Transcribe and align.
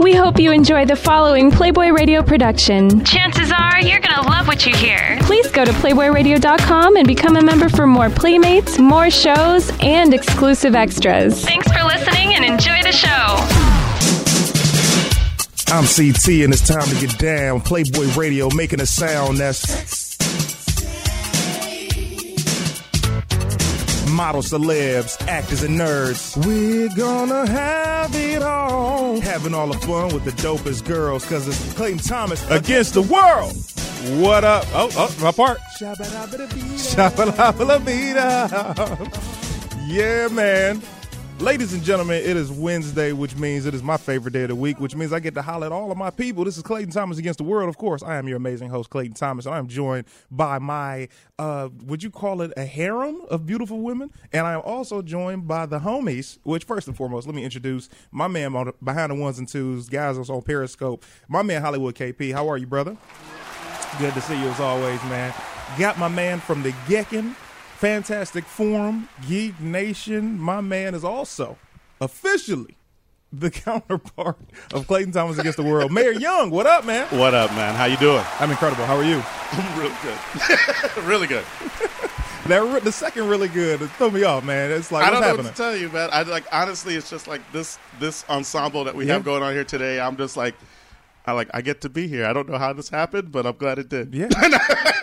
We 0.00 0.14
hope 0.14 0.40
you 0.40 0.50
enjoy 0.50 0.86
the 0.86 0.96
following 0.96 1.50
Playboy 1.50 1.90
Radio 1.90 2.22
production. 2.22 3.04
Chances 3.04 3.52
are 3.52 3.82
you're 3.82 4.00
going 4.00 4.14
to 4.14 4.22
love 4.22 4.46
what 4.48 4.64
you 4.64 4.74
hear. 4.74 5.18
Please 5.20 5.50
go 5.50 5.62
to 5.62 5.72
PlayboyRadio.com 5.72 6.96
and 6.96 7.06
become 7.06 7.36
a 7.36 7.42
member 7.42 7.68
for 7.68 7.86
more 7.86 8.08
playmates, 8.08 8.78
more 8.78 9.10
shows, 9.10 9.70
and 9.80 10.14
exclusive 10.14 10.74
extras. 10.74 11.44
Thanks 11.44 11.70
for 11.70 11.84
listening 11.84 12.34
and 12.34 12.46
enjoy 12.46 12.82
the 12.82 12.92
show. 12.92 13.36
I'm 15.72 15.84
CT 15.84 16.44
and 16.44 16.54
it's 16.54 16.66
time 16.66 16.88
to 16.88 17.06
get 17.06 17.18
down. 17.18 17.60
Playboy 17.60 18.06
Radio 18.14 18.48
making 18.54 18.80
a 18.80 18.86
sound 18.86 19.36
that's 19.36 20.09
models, 24.12 24.50
celebs, 24.50 25.16
actors, 25.26 25.62
and 25.62 25.78
nerds. 25.78 26.36
We're 26.44 26.88
gonna 26.96 27.46
have 27.48 28.14
it 28.14 28.42
all. 28.42 29.18
Having 29.20 29.54
all 29.54 29.68
the 29.68 29.78
fun 29.78 30.12
with 30.14 30.24
the 30.24 30.32
dopest 30.32 30.84
girls, 30.84 31.24
cause 31.26 31.46
it's 31.48 31.74
Clayton 31.74 31.98
Thomas 31.98 32.42
against 32.50 32.94
the 32.94 33.02
world. 33.02 33.54
What 34.22 34.44
up? 34.44 34.64
Oh, 34.72 34.88
oh, 34.96 35.14
my 35.20 35.32
part. 35.32 35.58
Shabba-dabba-da-bee-da. 35.78 38.48
Yeah, 39.86 40.28
man. 40.28 40.80
Ladies 41.40 41.72
and 41.72 41.82
gentlemen, 41.82 42.22
it 42.22 42.36
is 42.36 42.52
Wednesday, 42.52 43.12
which 43.12 43.34
means 43.34 43.64
it 43.64 43.72
is 43.72 43.82
my 43.82 43.96
favorite 43.96 44.32
day 44.32 44.42
of 44.42 44.50
the 44.50 44.54
week, 44.54 44.78
which 44.78 44.94
means 44.94 45.10
I 45.10 45.20
get 45.20 45.32
to 45.36 45.40
holler 45.40 45.64
at 45.64 45.72
all 45.72 45.90
of 45.90 45.96
my 45.96 46.10
people. 46.10 46.44
This 46.44 46.58
is 46.58 46.62
Clayton 46.62 46.92
Thomas 46.92 47.16
against 47.16 47.38
the 47.38 47.44
world. 47.44 47.70
Of 47.70 47.78
course, 47.78 48.02
I 48.02 48.16
am 48.16 48.28
your 48.28 48.36
amazing 48.36 48.68
host, 48.68 48.90
Clayton 48.90 49.14
Thomas, 49.14 49.46
and 49.46 49.54
I'm 49.54 49.66
joined 49.66 50.04
by 50.30 50.58
my, 50.58 51.08
uh, 51.38 51.70
would 51.86 52.02
you 52.02 52.10
call 52.10 52.42
it 52.42 52.52
a 52.58 52.66
harem 52.66 53.22
of 53.30 53.46
beautiful 53.46 53.80
women? 53.80 54.10
And 54.34 54.46
I 54.46 54.52
am 54.52 54.60
also 54.66 55.00
joined 55.00 55.48
by 55.48 55.64
the 55.64 55.78
homies, 55.78 56.38
which 56.42 56.64
first 56.64 56.88
and 56.88 56.96
foremost, 56.96 57.26
let 57.26 57.34
me 57.34 57.42
introduce 57.42 57.88
my 58.10 58.28
man 58.28 58.54
on, 58.54 58.74
behind 58.84 59.10
the 59.10 59.14
ones 59.14 59.38
and 59.38 59.48
twos, 59.48 59.88
guys 59.88 60.18
that's 60.18 60.28
on 60.28 60.42
Periscope, 60.42 61.06
my 61.26 61.40
man 61.40 61.62
Hollywood 61.62 61.94
KP. 61.94 62.34
How 62.34 62.50
are 62.50 62.58
you, 62.58 62.66
brother? 62.66 62.98
Good 63.98 64.12
to 64.12 64.20
see 64.20 64.38
you 64.38 64.46
as 64.46 64.60
always, 64.60 65.02
man. 65.04 65.32
Got 65.78 65.98
my 65.98 66.08
man 66.08 66.38
from 66.38 66.62
the 66.62 66.72
Gekken 66.86 67.34
Fantastic 67.80 68.44
Forum, 68.44 69.08
Geek 69.26 69.58
Nation. 69.58 70.38
My 70.38 70.60
man 70.60 70.94
is 70.94 71.02
also 71.02 71.56
officially 71.98 72.76
the 73.32 73.50
counterpart 73.50 74.36
of 74.74 74.86
Clayton 74.86 75.12
Thomas 75.12 75.38
against 75.38 75.56
the 75.56 75.62
world. 75.64 75.90
Mayor 75.90 76.12
Young, 76.12 76.50
what 76.50 76.66
up, 76.66 76.84
man? 76.84 77.06
What 77.18 77.32
up, 77.32 77.50
man? 77.52 77.74
How 77.74 77.86
you 77.86 77.96
doing? 77.96 78.22
I'm 78.38 78.50
incredible. 78.50 78.84
How 78.84 78.96
are 78.96 79.02
you? 79.02 79.22
I'm 79.52 79.80
real 79.80 79.92
good. 80.02 81.04
really 81.04 81.26
good. 81.26 81.44
That 82.46 82.82
the 82.82 82.90
second 82.90 83.28
really 83.28 83.46
good. 83.48 83.80
It 83.80 83.88
threw 83.92 84.10
me 84.10 84.24
off, 84.24 84.44
man. 84.44 84.72
It's 84.72 84.90
like 84.90 85.04
I 85.04 85.10
don't 85.10 85.20
know 85.20 85.26
happening? 85.28 85.44
what 85.46 85.56
to 85.56 85.62
tell 85.62 85.76
you, 85.76 85.88
man. 85.90 86.08
I 86.12 86.22
like 86.22 86.44
honestly, 86.50 86.96
it's 86.96 87.08
just 87.08 87.28
like 87.28 87.40
this 87.52 87.78
this 88.00 88.24
ensemble 88.28 88.82
that 88.84 88.94
we 88.96 89.06
Yeah. 89.06 89.12
have 89.12 89.24
going 89.24 89.42
on 89.42 89.52
here 89.52 89.62
today. 89.62 90.00
I'm 90.00 90.16
just 90.16 90.36
like, 90.36 90.56
I 91.30 91.32
like 91.32 91.50
I 91.54 91.62
get 91.62 91.80
to 91.82 91.88
be 91.88 92.08
here. 92.08 92.26
I 92.26 92.32
don't 92.32 92.48
know 92.48 92.58
how 92.58 92.72
this 92.72 92.88
happened, 92.88 93.30
but 93.30 93.46
I'm 93.46 93.56
glad 93.56 93.78
it 93.78 93.88
did. 93.88 94.12
Yeah, 94.12 94.28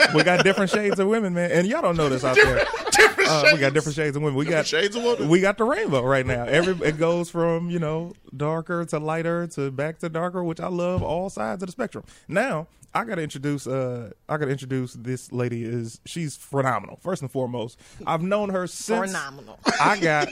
we 0.14 0.24
got 0.24 0.44
different 0.44 0.70
shades 0.70 1.00
of 1.00 1.08
women, 1.08 1.34
man, 1.34 1.52
and 1.52 1.66
y'all 1.66 1.82
don't 1.82 1.96
know 1.96 2.10
this 2.10 2.26
out 2.26 2.36
there. 2.36 2.66
Different 2.92 3.30
Uh, 3.30 3.50
we 3.54 3.60
got 3.60 3.74
different 3.74 3.96
shades 3.96 4.16
of 4.18 4.24
women. 4.24 4.38
We 4.38 4.46
Different 4.46 4.70
got 4.70 4.82
shades 4.82 4.96
of 4.96 5.04
women. 5.04 5.30
We 5.30 5.40
got 5.40 5.58
the 5.58 5.64
rainbow 5.64 6.04
right 6.04 6.26
now. 6.26 6.44
Every 6.44 6.74
it 6.86 6.98
goes 6.98 7.30
from 7.30 7.70
you 7.70 7.80
know 7.80 8.14
darker 8.36 8.84
to 8.86 9.00
lighter 9.00 9.48
to 9.48 9.72
back 9.72 10.00
to 10.00 10.10
darker, 10.10 10.44
which 10.44 10.60
I 10.60 10.68
love 10.68 11.02
all 11.02 11.30
sides 11.30 11.64
of 11.64 11.68
the 11.68 11.72
spectrum. 11.72 12.04
Now 12.28 12.68
I 12.94 13.04
got 13.04 13.16
to 13.16 13.22
introduce. 13.22 13.68
Uh, 13.68 14.12
I 14.28 14.38
got 14.38 14.46
to 14.46 14.52
introduce 14.52 14.94
this 14.94 15.32
lady. 15.32 15.64
Is 15.64 16.00
she's 16.06 16.36
phenomenal? 16.36 16.98
First 17.02 17.22
and 17.22 17.32
foremost, 17.32 17.80
I've 18.06 18.22
known 18.22 18.50
her 18.50 18.68
since 18.68 19.12
Phenomenal. 19.12 19.60
I 19.80 20.00
got. 20.00 20.30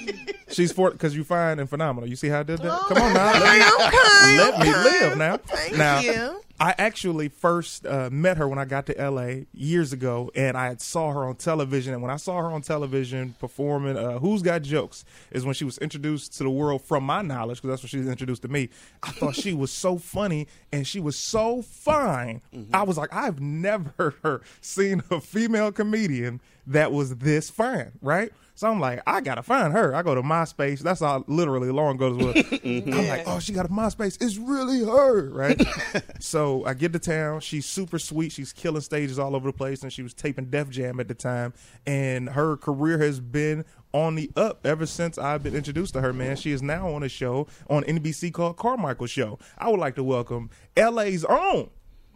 She's 0.49 0.71
for 0.71 0.91
because 0.91 1.15
you 1.15 1.23
find 1.23 1.59
and 1.59 1.69
phenomenal. 1.69 2.09
You 2.09 2.15
see 2.15 2.29
how 2.29 2.39
I 2.39 2.43
did 2.43 2.59
that? 2.59 2.79
Come 2.87 2.97
on 2.97 3.13
now. 3.13 3.31
Let 3.35 4.29
me, 4.29 4.37
let 4.37 4.59
me 4.59 4.73
live 4.73 5.17
now. 5.17 5.37
Thank 5.37 5.77
now, 5.77 5.99
you. 5.99 6.41
I 6.59 6.73
actually 6.77 7.27
first 7.27 7.85
uh, 7.85 8.09
met 8.11 8.37
her 8.37 8.47
when 8.47 8.57
I 8.57 8.65
got 8.65 8.85
to 8.85 8.93
LA 8.93 9.45
years 9.53 9.91
ago, 9.91 10.31
and 10.35 10.55
I 10.55 10.75
saw 10.77 11.11
her 11.11 11.25
on 11.25 11.35
television. 11.35 11.93
And 11.93 12.01
when 12.01 12.11
I 12.11 12.15
saw 12.15 12.39
her 12.39 12.47
on 12.47 12.61
television 12.61 13.35
performing 13.39 13.97
uh, 13.97 14.19
"Who's 14.19 14.41
Got 14.41 14.61
Jokes," 14.61 15.03
is 15.31 15.45
when 15.45 15.53
she 15.53 15.65
was 15.65 15.77
introduced 15.79 16.37
to 16.37 16.43
the 16.43 16.49
world 16.49 16.81
from 16.81 17.03
my 17.03 17.21
knowledge, 17.21 17.57
because 17.57 17.71
that's 17.71 17.83
when 17.83 17.89
she 17.89 17.97
was 17.97 18.07
introduced 18.07 18.41
to 18.43 18.47
me. 18.47 18.69
I 19.03 19.11
thought 19.11 19.35
she 19.35 19.53
was 19.53 19.71
so 19.71 19.97
funny 19.97 20.47
and 20.71 20.87
she 20.87 20.99
was 20.99 21.17
so 21.17 21.61
fine. 21.61 22.41
I 22.73 22.83
was 22.83 22.97
like, 22.97 23.13
I've 23.13 23.41
never 23.41 24.41
seen 24.61 25.03
a 25.11 25.19
female 25.19 25.71
comedian 25.71 26.39
that 26.67 26.91
was 26.91 27.15
this 27.17 27.49
fine, 27.49 27.91
right? 28.01 28.31
So 28.57 28.71
I'm 28.71 28.79
like, 28.79 29.01
I 29.05 29.19
gotta 29.19 29.43
find 29.43 29.73
her. 29.73 29.93
I 29.93 30.01
go 30.01 30.15
to 30.15 30.21
MySpace. 30.21 30.79
That's 30.79 31.01
how 31.01 31.25
literally 31.27 31.71
Lauren 31.71 31.97
goes. 31.97 32.15
With. 32.15 32.63
I'm 32.65 33.07
like, 33.07 33.23
oh, 33.27 33.39
she 33.39 33.51
got 33.51 33.65
a 33.65 33.69
MySpace. 33.69 34.17
It's 34.21 34.37
really 34.37 34.79
her, 34.79 35.29
right? 35.29 35.61
so 36.19 36.63
I 36.65 36.73
get 36.73 36.93
to 36.93 36.99
town. 36.99 37.41
She's 37.41 37.65
super 37.65 37.99
sweet. 37.99 38.31
She's 38.31 38.53
killing 38.53 38.81
stages 38.81 39.19
all 39.19 39.35
over 39.35 39.49
the 39.49 39.57
place, 39.57 39.83
and 39.83 39.91
she 39.91 40.03
was 40.03 40.13
taping 40.13 40.45
Def 40.45 40.69
Jam 40.69 41.01
at 41.01 41.09
the 41.09 41.13
time. 41.13 41.53
And 41.85 42.29
her 42.29 42.55
career 42.55 42.97
has 42.99 43.19
been 43.19 43.65
on 43.91 44.15
the 44.15 44.31
up 44.37 44.65
ever 44.65 44.85
since 44.85 45.17
I've 45.17 45.43
been 45.43 45.55
introduced 45.55 45.93
to 45.95 46.01
her. 46.01 46.13
Man, 46.13 46.37
she 46.37 46.51
is 46.51 46.61
now 46.61 46.89
on 46.89 47.03
a 47.03 47.09
show 47.09 47.47
on 47.69 47.83
NBC 47.83 48.31
called 48.31 48.55
Carmichael 48.55 49.07
Show. 49.07 49.37
I 49.57 49.69
would 49.69 49.81
like 49.81 49.95
to 49.95 50.03
welcome 50.03 50.49
LA's 50.77 51.25
own. 51.25 51.71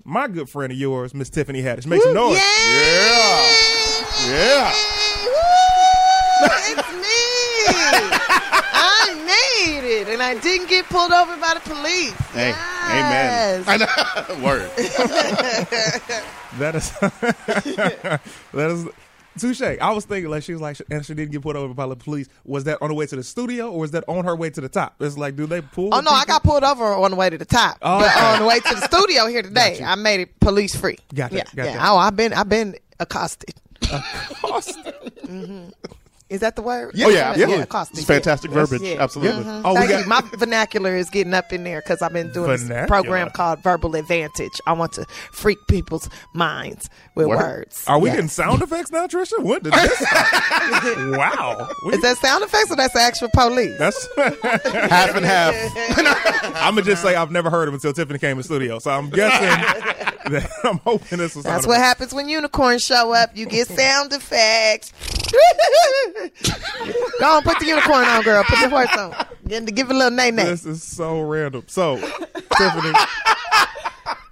My 0.05 0.29
good 0.29 0.49
friend 0.49 0.71
of 0.71 0.77
yours, 0.77 1.13
Miss 1.13 1.29
Tiffany 1.29 1.61
Haddish. 1.61 1.85
Make 1.85 2.01
some 2.01 2.13
noise. 2.13 2.37
Yeah. 2.37 3.79
Yeah. 4.27 4.73
Woo! 5.23 5.31
It's 6.41 6.91
me. 6.93 7.19
I 8.71 9.13
made 9.25 9.83
it, 9.87 10.08
and 10.19 10.37
I 10.37 10.41
didn't 10.41 10.67
get 10.69 10.85
pulled 10.85 11.11
over 11.11 11.35
by 11.37 11.53
the 11.55 11.59
police. 11.61 12.13
Hey, 12.33 12.49
Yes. 12.49 13.67
amen. 13.67 13.81
I 13.81 14.35
know. 14.37 14.43
Word. 14.45 14.71
That 16.57 16.73
is 16.75 16.89
that 18.53 18.69
is 18.71 18.87
touche. 19.39 19.61
I 19.61 19.91
was 19.91 20.03
thinking 20.05 20.31
like 20.31 20.41
she 20.41 20.51
was 20.51 20.61
like, 20.61 20.77
and 20.89 21.05
she 21.05 21.13
didn't 21.13 21.31
get 21.31 21.43
pulled 21.43 21.55
over 21.55 21.73
by 21.75 21.85
the 21.87 21.95
police. 21.95 22.27
Was 22.43 22.63
that 22.63 22.79
on 22.81 22.87
the 22.89 22.95
way 22.95 23.05
to 23.05 23.15
the 23.15 23.23
studio 23.23 23.69
or 23.71 23.79
was 23.79 23.91
that 23.91 24.03
on 24.07 24.25
her 24.25 24.35
way 24.35 24.49
to 24.49 24.59
the 24.59 24.67
top? 24.67 24.95
It's 24.99 25.15
like, 25.15 25.35
do 25.35 25.45
they 25.45 25.61
pull? 25.61 25.93
Oh 25.93 25.99
no, 26.01 26.09
I 26.09 26.25
got 26.25 26.41
pulled 26.43 26.63
over 26.63 26.85
on 26.85 27.11
the 27.11 27.17
way 27.17 27.29
to 27.29 27.37
the 27.37 27.45
top, 27.45 27.77
Oh, 27.83 27.99
but 27.99 28.09
okay. 28.09 28.25
on 28.25 28.39
the 28.39 28.47
way 28.47 28.59
to 28.59 28.75
the 28.75 28.81
studio 28.81 29.27
here 29.27 29.43
today, 29.43 29.77
Got. 29.79 29.89
I 29.89 29.95
made 30.01 30.21
it 30.21 30.39
police 30.39 30.75
free. 30.75 30.97
Got 31.13 31.31
yeah, 31.31 31.43
that, 31.43 31.55
got 31.55 31.65
yeah. 31.67 31.73
that. 31.77 31.87
Oh, 31.87 31.97
I've 31.97 32.15
been, 32.15 32.33
I've 32.33 32.49
been 32.49 32.75
accosted. 32.99 33.53
Accosted. 33.83 34.85
Mm-hmm. 35.23 35.69
Is 36.29 36.41
that 36.41 36.55
the 36.55 36.61
word? 36.61 36.91
Oh 37.03 37.09
yeah, 37.09 37.31
absolutely. 37.31 37.63
accosted. 37.63 37.97
It's 37.97 38.07
fantastic 38.07 38.51
Yes, 38.51 38.69
verbiage. 38.69 38.87
yeah. 38.87 39.01
Absolutely. 39.03 39.43
Mhm. 39.43 39.61
Oh, 39.65 39.71
we 39.73 39.77
Thank 39.79 39.89
got- 39.89 39.99
you. 40.01 40.05
My 40.07 40.21
vernacular 40.37 40.95
is 40.95 41.09
getting 41.09 41.33
up 41.33 41.51
in 41.51 41.63
there 41.63 41.81
because 41.81 42.03
I've 42.03 42.13
been 42.13 42.31
doing 42.31 42.67
this 42.67 42.87
program 42.87 43.31
called 43.31 43.63
Verbal 43.63 43.95
Advantage. 43.95 44.51
I 44.67 44.73
want 44.73 44.93
to 44.93 45.05
freak 45.31 45.57
people's 45.67 46.07
minds 46.33 46.87
with 47.15 47.25
Word. 47.27 47.37
words. 47.39 47.83
Are 47.87 47.97
we 47.97 48.09
Yes. 48.09 48.15
getting 48.17 48.29
sound 48.29 48.61
effects 48.61 48.91
now, 48.91 49.07
Trisha? 49.07 49.39
What 49.39 49.63
did 49.63 49.73
this? 49.73 49.97
start? 50.07 51.17
wow. 51.17 51.67
We- 51.87 51.93
Is 51.95 52.01
that 52.01 52.17
sound 52.17 52.43
effects 52.43 52.71
or 52.71 52.75
that's 52.75 52.93
the 52.93 53.01
actual 53.01 53.29
police? 53.33 53.77
that's. 53.79 54.07
Half 54.89 55.15
and 55.15 55.25
half. 55.25 55.55
I'm 56.57 56.75
gonna 56.75 56.83
just 56.83 57.01
say 57.01 57.15
I've 57.15 57.31
never 57.31 57.49
heard 57.49 57.67
of 57.67 57.73
until 57.73 57.91
Tiffany 57.93 58.19
came 58.19 58.37
in 58.37 58.43
studio. 58.43 58.77
So 58.79 58.91
I'm 58.91 59.09
guessing 59.09 60.31
that 60.31 60.49
I'm 60.63 60.77
hoping 60.79 61.17
this 61.17 61.35
was. 61.35 61.43
That's 61.45 61.65
what 61.65 61.73
effects. 61.73 61.87
happens 61.87 62.13
when 62.13 62.29
unicorns 62.29 62.83
show 62.83 63.13
up. 63.13 63.35
You 63.35 63.45
get 63.45 63.67
sound 63.67 64.13
effects. 64.13 64.91
Go 67.19 67.25
on, 67.37 67.43
put 67.43 67.59
the 67.59 67.65
unicorn 67.65 68.05
on, 68.05 68.23
girl. 68.23 68.43
Put 68.43 68.59
the 68.59 68.69
horse 68.69 68.95
on. 68.95 69.13
Give 69.47 69.65
give 69.65 69.89
it 69.89 69.95
a 69.95 69.97
little 69.97 70.11
nay. 70.11 70.31
This 70.31 70.65
is 70.65 70.83
so 70.83 71.21
random. 71.21 71.63
So, 71.67 71.97
Tiffany, 71.97 72.93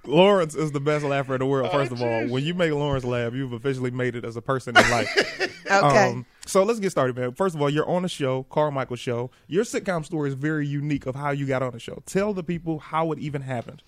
Lawrence 0.08 0.54
is 0.54 0.72
the 0.72 0.80
best 0.80 1.04
laugher 1.04 1.34
in 1.34 1.40
the 1.40 1.46
world. 1.46 1.70
First 1.70 1.92
of 1.92 2.02
all, 2.02 2.26
when 2.28 2.44
you 2.44 2.54
make 2.54 2.72
Lawrence 2.72 3.04
laugh, 3.04 3.34
you've 3.34 3.52
officially 3.52 3.90
made 3.90 4.16
it 4.16 4.24
as 4.24 4.36
a 4.36 4.42
person 4.42 4.76
in 4.76 4.90
life. 4.90 5.44
Okay. 5.70 6.12
Um, 6.12 6.24
so 6.46 6.62
let's 6.62 6.80
get 6.80 6.90
started, 6.90 7.14
man. 7.14 7.32
First 7.32 7.54
of 7.54 7.60
all, 7.60 7.68
you're 7.68 7.88
on 7.88 8.02
the 8.02 8.08
show, 8.08 8.44
Carmichael 8.44 8.96
Show. 8.96 9.30
Your 9.48 9.64
sitcom 9.64 10.02
story 10.02 10.30
is 10.30 10.34
very 10.34 10.66
unique 10.66 11.04
of 11.04 11.14
how 11.14 11.30
you 11.30 11.46
got 11.46 11.62
on 11.62 11.72
the 11.72 11.78
show. 11.78 12.02
Tell 12.06 12.32
the 12.32 12.42
people 12.42 12.78
how 12.78 13.12
it 13.12 13.18
even 13.18 13.42
happened. 13.42 13.82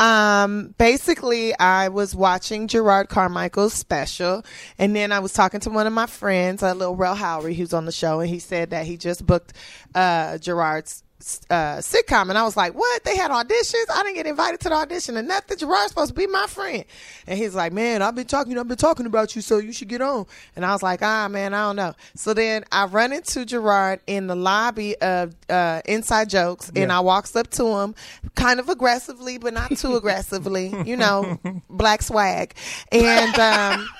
Um, 0.00 0.74
basically, 0.76 1.56
I 1.56 1.88
was 1.88 2.16
watching 2.16 2.66
Jerrod 2.66 3.08
Carmichael's 3.08 3.74
special, 3.74 4.44
and 4.76 4.96
then 4.96 5.12
I 5.12 5.20
was 5.20 5.32
talking 5.32 5.60
to 5.60 5.70
one 5.70 5.86
of 5.86 5.92
my 5.92 6.06
friends, 6.06 6.64
uh, 6.64 6.74
Lil 6.74 6.96
Rel 6.96 7.14
Howery, 7.14 7.54
who's 7.54 7.72
on 7.72 7.84
the 7.84 7.92
show, 7.92 8.18
and 8.18 8.28
he 8.28 8.40
said 8.40 8.70
that 8.70 8.86
he 8.86 8.96
just 8.96 9.24
booked 9.24 9.52
uh, 9.94 10.32
Jerrod's 10.32 11.04
uh, 11.50 11.76
sitcom, 11.78 12.28
and 12.30 12.38
I 12.38 12.44
was 12.44 12.56
like, 12.56 12.74
"What? 12.74 13.04
They 13.04 13.16
had 13.16 13.30
auditions? 13.30 13.84
I 13.92 14.02
didn't 14.02 14.14
get 14.14 14.26
invited 14.26 14.60
to 14.60 14.68
the 14.70 14.74
audition, 14.74 15.16
and 15.16 15.28
nothing. 15.28 15.58
Jerrod's 15.58 15.88
supposed 15.88 16.08
to 16.08 16.14
be 16.14 16.26
my 16.26 16.46
friend." 16.46 16.84
And 17.26 17.38
he's 17.38 17.54
like, 17.54 17.72
"Man, 17.72 18.02
I've 18.02 18.14
been 18.14 18.26
talking, 18.26 18.58
I've 18.58 18.68
been 18.68 18.76
talking 18.76 19.06
about 19.06 19.36
you, 19.36 19.42
so 19.42 19.58
you 19.58 19.72
should 19.72 19.88
get 19.88 20.00
on." 20.00 20.26
And 20.56 20.64
I 20.64 20.72
was 20.72 20.82
like, 20.82 21.02
"Ah, 21.02 21.28
man, 21.28 21.54
I 21.54 21.66
don't 21.66 21.76
know." 21.76 21.94
So 22.14 22.34
then 22.34 22.64
I 22.72 22.86
run 22.86 23.12
into 23.12 23.44
Gerard 23.44 24.00
in 24.06 24.26
the 24.26 24.36
lobby 24.36 24.96
of 25.00 25.34
uh, 25.48 25.82
Inside 25.84 26.30
Jokes, 26.30 26.70
and 26.74 26.90
I 26.90 27.00
walks 27.00 27.36
up 27.36 27.50
to 27.50 27.66
him, 27.66 27.94
kind 28.34 28.58
of 28.60 28.68
aggressively, 28.68 29.38
but 29.38 29.52
not 29.54 29.76
too 29.76 29.96
aggressively, 30.00 30.74
you 30.84 30.96
know, 30.96 31.38
black 31.68 32.02
swag, 32.02 32.54
and. 32.90 33.38
um 33.38 33.88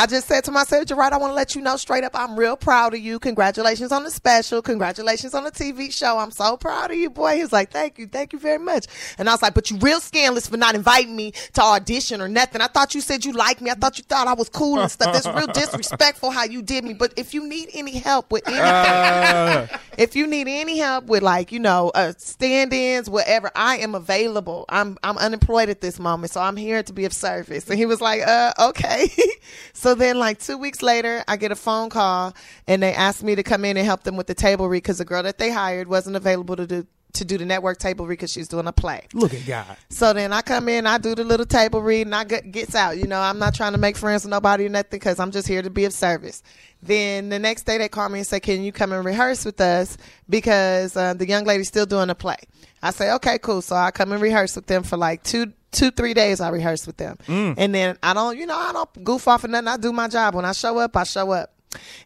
I 0.00 0.06
just 0.06 0.26
said 0.26 0.44
to 0.44 0.50
myself, 0.50 0.86
Jerrod, 0.86 1.12
I 1.12 1.18
want 1.18 1.30
to 1.30 1.34
let 1.34 1.54
you 1.54 1.60
know 1.60 1.76
straight 1.76 2.04
up, 2.04 2.12
I'm 2.14 2.34
real 2.38 2.56
proud 2.56 2.94
of 2.94 3.00
you. 3.00 3.18
Congratulations 3.18 3.92
on 3.92 4.02
the 4.02 4.10
special. 4.10 4.62
Congratulations 4.62 5.34
on 5.34 5.44
the 5.44 5.50
TV 5.50 5.92
show. 5.92 6.16
I'm 6.16 6.30
so 6.30 6.56
proud 6.56 6.90
of 6.90 6.96
you, 6.96 7.10
boy. 7.10 7.34
He 7.36 7.42
was 7.42 7.52
like, 7.52 7.70
thank 7.70 7.98
you, 7.98 8.06
thank 8.06 8.32
you 8.32 8.38
very 8.38 8.56
much. 8.56 8.86
And 9.18 9.28
I 9.28 9.32
was 9.32 9.42
like, 9.42 9.52
but 9.52 9.70
you 9.70 9.76
real 9.76 10.00
scandalous 10.00 10.48
for 10.48 10.56
not 10.56 10.74
inviting 10.74 11.14
me 11.14 11.32
to 11.52 11.60
audition 11.62 12.22
or 12.22 12.28
nothing. 12.28 12.62
I 12.62 12.68
thought 12.68 12.94
you 12.94 13.02
said 13.02 13.26
you 13.26 13.32
liked 13.32 13.60
me. 13.60 13.70
I 13.70 13.74
thought 13.74 13.98
you 13.98 14.04
thought 14.04 14.26
I 14.26 14.32
was 14.32 14.48
cool 14.48 14.80
and 14.80 14.90
stuff. 14.90 15.12
That's 15.12 15.26
real 15.26 15.46
disrespectful 15.52 16.30
how 16.30 16.44
you 16.44 16.62
did 16.62 16.82
me. 16.82 16.94
But 16.94 17.12
if 17.18 17.34
you 17.34 17.46
need 17.46 17.68
any 17.74 17.98
help 17.98 18.32
with 18.32 18.48
anything, 18.48 18.64
Uh, 18.64 19.66
if 19.98 20.16
you 20.16 20.26
need 20.26 20.48
any 20.48 20.78
help 20.78 21.04
with 21.06 21.22
like 21.22 21.52
you 21.52 21.58
know 21.58 21.90
uh, 21.94 22.12
stand-ins 22.16 23.10
whatever 23.10 23.50
i 23.54 23.76
am 23.76 23.94
available 23.94 24.64
i'm 24.70 24.96
i'm 25.02 25.18
unemployed 25.18 25.68
at 25.68 25.80
this 25.82 25.98
moment 25.98 26.32
so 26.32 26.40
i'm 26.40 26.56
here 26.56 26.82
to 26.82 26.92
be 26.92 27.04
of 27.04 27.12
service 27.12 27.68
and 27.68 27.78
he 27.78 27.84
was 27.84 28.00
like 28.00 28.22
uh 28.26 28.52
okay 28.58 29.10
so 29.74 29.89
then 29.94 30.18
like 30.18 30.38
two 30.38 30.58
weeks 30.58 30.82
later 30.82 31.22
i 31.28 31.36
get 31.36 31.52
a 31.52 31.56
phone 31.56 31.90
call 31.90 32.34
and 32.66 32.82
they 32.82 32.92
asked 32.92 33.22
me 33.22 33.34
to 33.34 33.42
come 33.42 33.64
in 33.64 33.76
and 33.76 33.86
help 33.86 34.02
them 34.02 34.16
with 34.16 34.26
the 34.26 34.34
table 34.34 34.68
read 34.68 34.82
because 34.82 34.98
the 34.98 35.04
girl 35.04 35.22
that 35.22 35.38
they 35.38 35.50
hired 35.50 35.88
wasn't 35.88 36.14
available 36.16 36.56
to 36.56 36.66
do 36.66 36.86
to 37.12 37.24
do 37.24 37.38
the 37.38 37.44
network 37.44 37.78
table 37.78 38.06
read 38.06 38.14
because 38.14 38.32
she's 38.32 38.48
doing 38.48 38.66
a 38.66 38.72
play 38.72 39.06
look 39.14 39.34
at 39.34 39.44
God. 39.46 39.76
so 39.88 40.12
then 40.12 40.32
I 40.32 40.42
come 40.42 40.68
in, 40.68 40.86
I 40.86 40.98
do 40.98 41.14
the 41.14 41.24
little 41.24 41.46
table 41.46 41.82
read, 41.82 42.06
and 42.06 42.14
I 42.14 42.24
get, 42.24 42.50
gets 42.52 42.74
out. 42.74 42.98
You 42.98 43.06
know, 43.06 43.20
I'm 43.20 43.38
not 43.38 43.54
trying 43.54 43.72
to 43.72 43.78
make 43.78 43.96
friends 43.96 44.24
with 44.24 44.30
nobody 44.30 44.66
or 44.66 44.68
nothing 44.68 44.88
because 44.90 45.18
I'm 45.18 45.30
just 45.30 45.48
here 45.48 45.62
to 45.62 45.70
be 45.70 45.84
of 45.84 45.92
service. 45.92 46.42
Then 46.82 47.28
the 47.28 47.38
next 47.38 47.64
day 47.64 47.78
they 47.78 47.88
call 47.88 48.08
me 48.08 48.20
and 48.20 48.26
say, 48.26 48.40
"Can 48.40 48.62
you 48.62 48.72
come 48.72 48.92
and 48.92 49.04
rehearse 49.04 49.44
with 49.44 49.60
us 49.60 49.98
because 50.28 50.96
uh, 50.96 51.14
the 51.14 51.26
young 51.26 51.44
lady's 51.44 51.68
still 51.68 51.86
doing 51.86 52.10
a 52.10 52.14
play?" 52.14 52.38
I 52.82 52.90
say, 52.90 53.12
"Okay, 53.12 53.38
cool." 53.38 53.62
So 53.62 53.76
I 53.76 53.90
come 53.90 54.12
and 54.12 54.22
rehearse 54.22 54.56
with 54.56 54.66
them 54.66 54.82
for 54.82 54.96
like 54.96 55.22
two 55.22 55.52
two 55.72 55.90
three 55.90 56.14
days. 56.14 56.40
I 56.40 56.48
rehearse 56.48 56.86
with 56.86 56.96
them, 56.96 57.16
mm. 57.26 57.54
and 57.56 57.74
then 57.74 57.98
I 58.02 58.14
don't, 58.14 58.38
you 58.38 58.46
know, 58.46 58.56
I 58.56 58.72
don't 58.72 59.04
goof 59.04 59.28
off 59.28 59.44
or 59.44 59.48
nothing. 59.48 59.68
I 59.68 59.76
do 59.76 59.92
my 59.92 60.08
job. 60.08 60.34
When 60.34 60.44
I 60.44 60.52
show 60.52 60.78
up, 60.78 60.96
I 60.96 61.04
show 61.04 61.30
up. 61.30 61.52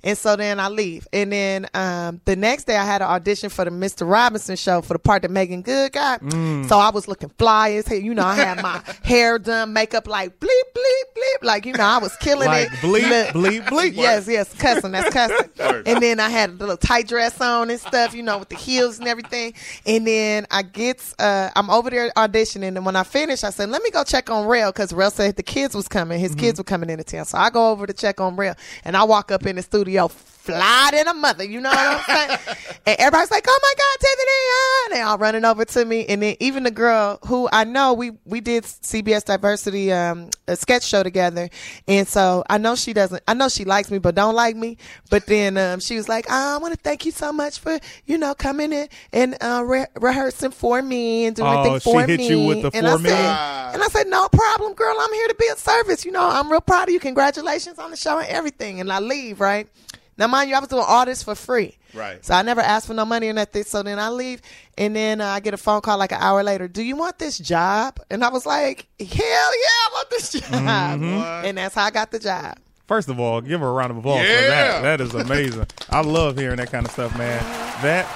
And 0.03 0.17
so 0.19 0.37
then 0.37 0.61
I 0.61 0.69
leave. 0.69 1.09
And 1.13 1.33
then 1.33 1.67
um, 1.75 2.21
the 2.27 2.37
next 2.37 2.65
day 2.65 2.77
I 2.77 2.85
had 2.85 3.01
an 3.03 3.09
audition 3.09 3.49
for 3.49 3.65
the 3.65 3.71
Mr. 3.71 4.09
Robinson 4.09 4.57
show 4.57 4.83
for 4.83 4.93
the 4.93 4.99
part 4.99 5.23
that 5.23 5.31
Meagan 5.31 5.63
Good 5.63 5.93
got. 5.93 6.21
So 6.69 6.79
I 6.79 6.91
was 6.91 7.09
looking 7.09 7.31
fly 7.39 7.71
as 7.73 7.87
hell. 7.87 7.99
You 7.99 8.15
know, 8.15 8.25
I 8.25 8.35
had 8.35 8.63
my 8.63 8.83
hair 9.03 9.39
done, 9.39 9.73
makeup 9.73 10.07
like 10.07 10.39
bleep, 10.39 10.49
bleep, 10.75 11.05
bleep. 11.17 11.43
Like, 11.47 11.67
you 11.67 11.73
know, 11.73 11.85
I 11.85 11.99
was 11.99 12.15
killing 12.17 12.49
Like 12.49 12.67
it. 12.67 12.71
bleep, 12.81 13.33
Look- 13.35 13.45
bleep, 13.45 13.65
bleep. 13.67 13.95
Yes, 13.95 14.29
yes, 14.29 14.53
cussing. 14.55 14.93
That's 14.93 15.09
cussing. 15.13 15.49
and 15.87 16.03
then 16.03 16.21
I 16.21 16.29
had 16.29 16.51
a 16.51 16.53
little 16.55 16.77
tight 16.77 17.09
dress 17.09 17.41
on 17.41 17.71
and 17.71 17.81
stuff, 17.81 18.15
you 18.15 18.23
know, 18.23 18.39
with 18.39 18.51
the 18.51 18.57
heels 18.57 18.99
and 18.99 19.09
everything. 19.09 19.55
And 19.87 20.07
then 20.07 20.47
I 20.51 20.63
get, 20.63 21.03
uh, 21.19 21.51
I'm 21.57 21.71
over 21.71 21.89
there 21.91 22.11
auditioning, 22.17 22.77
and 22.77 22.85
when 22.85 22.97
I 22.97 23.03
finish, 23.03 23.45
I 23.45 23.51
said, 23.51 23.69
"Let 23.71 23.83
me 23.83 23.91
go 23.91 24.05
check 24.05 24.29
on 24.31 24.47
Rel," 24.47 24.73
because 24.73 24.93
Rel 24.93 25.11
said 25.11 25.37
the 25.37 25.43
kids 25.43 25.75
was 25.75 25.89
coming. 25.89 26.19
His 26.21 26.35
kids 26.35 26.59
were 26.59 26.65
coming 26.65 26.91
into 26.91 27.05
town, 27.05 27.25
so 27.25 27.39
I 27.39 27.51
go 27.51 27.71
over 27.71 27.87
to 27.87 27.93
check 27.93 28.21
on 28.21 28.37
Rel, 28.37 28.55
and 28.85 28.97
I 28.97 29.05
walk 29.05 29.31
up 29.33 29.47
in 29.47 29.54
the 29.55 29.63
studio. 29.63 30.11
Fly 30.45 30.91
than 30.93 31.09
a 31.09 31.15
mother, 31.15 31.43
you 31.45 31.59
know 31.61 31.71
what 31.71 31.79
I'm 31.79 32.05
saying? 32.29 32.39
and 32.87 32.97
everybody's 32.99 33.31
like, 33.31 33.47
"Oh 33.49 33.59
my 33.63 33.73
God, 33.79 34.01
Tiffany!" 34.01 34.31
ah," 34.53 34.89
They 34.95 35.01
all 35.01 35.19
running 35.19 35.45
over 35.47 35.65
to 35.65 35.85
me, 35.87 36.05
and 36.07 36.23
then 36.23 36.37
even 36.39 36.65
the 36.65 36.71
girl 36.71 37.19
who 37.27 37.49
I 37.51 37.65
know, 37.65 37.95
we 37.95 38.13
we 38.27 38.41
did 38.43 38.65
CBS 38.65 39.25
Diversity 39.25 39.91
um, 39.91 40.29
a 40.47 40.55
sketch 40.57 40.85
show 40.85 41.03
together, 41.03 41.49
and 41.89 42.07
so 42.07 42.45
I 42.51 42.59
know 42.59 42.75
she 42.77 42.93
doesn't. 42.93 43.23
I 43.27 43.33
know 43.33 43.49
she 43.49 43.65
likes 43.65 43.91
me, 43.91 43.99
but 43.99 44.15
don't 44.15 44.35
like 44.35 44.55
me. 44.55 44.77
But 45.09 45.25
then 45.27 45.57
um, 45.57 45.81
she 45.81 45.97
was 45.97 46.09
like, 46.11 46.29
"I 46.31 46.59
want 46.59 46.75
to 46.75 46.81
thank 46.81 47.07
you 47.07 47.13
so 47.13 47.33
much 47.33 47.59
for 47.59 47.79
you 48.05 48.19
know 48.19 48.35
coming 48.35 48.73
in 48.73 48.89
and 49.15 49.37
uh, 49.41 49.63
re- 49.65 49.87
rehearsing 49.99 50.51
for 50.51 50.83
me 50.83 51.25
and 51.25 51.35
doing 51.35 51.49
Oh, 51.51 51.79
she 51.79 51.91
for 51.91 52.05
hit 52.07 52.19
me." 52.21 52.29
you 52.29 52.47
with 52.47 52.63
the 52.63 52.71
and 52.77 52.87
I 52.87 52.97
me? 52.99 53.09
said, 53.09 53.75
and 53.75 53.83
I 53.83 53.87
said, 53.89 54.09
"No 54.09 54.29
problem, 54.29 54.75
girl. 54.75 54.95
I'm 55.01 55.13
here 55.15 55.29
to 55.29 55.35
be 55.37 55.49
of 55.49 55.59
service. 55.59 56.05
You 56.05 56.13
know, 56.13 56.29
I'm 56.29 56.53
real 56.53 56.61
proud 56.61 56.89
of 56.89 56.93
you. 56.93 57.01
Congratulations 57.01 57.79
on 57.79 57.91
the 57.91 57.97
show 57.97 58.19
and 58.19 58.29
everything." 58.29 58.81
And 58.81 58.93
I 58.93 58.99
leave 59.01 59.41
right. 59.41 59.69
Now, 60.17 60.27
mind 60.29 60.49
you, 60.49 60.57
I 60.57 60.61
was 60.61 60.69
doing 60.69 60.85
all 60.87 61.05
this 61.05 61.23
for 61.23 61.35
free. 61.35 61.77
Right. 61.93 62.25
So 62.25 62.35
I 62.35 62.43
never 62.43 62.61
asked 62.61 62.87
for 62.87 62.95
no 62.95 63.05
money 63.05 63.29
or 63.29 63.33
nothing. 63.33 63.65
So 63.65 63.83
then 63.83 63.99
I 63.99 64.09
leave, 64.09 64.43
and 64.77 64.95
then 64.95 65.21
uh, 65.21 65.27
I 65.27 65.41
get 65.41 65.55
a 65.55 65.57
phone 65.57 65.81
call 65.81 65.99
like 65.99 66.13
an 66.13 66.21
hour 66.21 66.43
later. 66.43 66.69
Do 66.69 66.83
you 66.83 66.97
want 66.97 67.19
this 67.19 67.39
job? 67.39 67.99
And 68.11 68.25
I 68.25 68.31
was 68.31 68.47
like, 68.47 68.87
Hell 68.99 69.09
yeah, 69.09 69.21
I 69.23 69.91
want 69.93 70.11
this 70.11 70.33
job. 70.33 70.43
Mm-hmm. 70.51 71.45
And 71.45 71.59
that's 71.59 71.75
how 71.75 71.85
I 71.85 71.91
got 71.91 72.11
the 72.11 72.19
job. 72.19 72.59
First 72.87 73.09
of 73.09 73.19
all, 73.19 73.41
give 73.41 73.61
her 73.61 73.69
a 73.69 73.73
round 73.73 73.91
of 73.91 73.97
applause 73.99 74.21
for 74.21 74.27
that. 74.27 74.83
That 74.83 75.01
is 75.01 75.15
amazing. 75.15 75.67
I 75.91 76.03
love 76.03 76.37
hearing 76.37 76.57
that 76.57 76.71
kind 76.71 76.85
of 76.85 76.93
stuff, 76.93 77.17
man. 77.17 77.43
That 77.83 78.07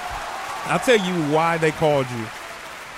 I'll 0.67 0.79
tell 0.79 0.99
you 0.99 1.35
why 1.35 1.57
they 1.57 1.71
called 1.71 2.07
you. 2.11 2.27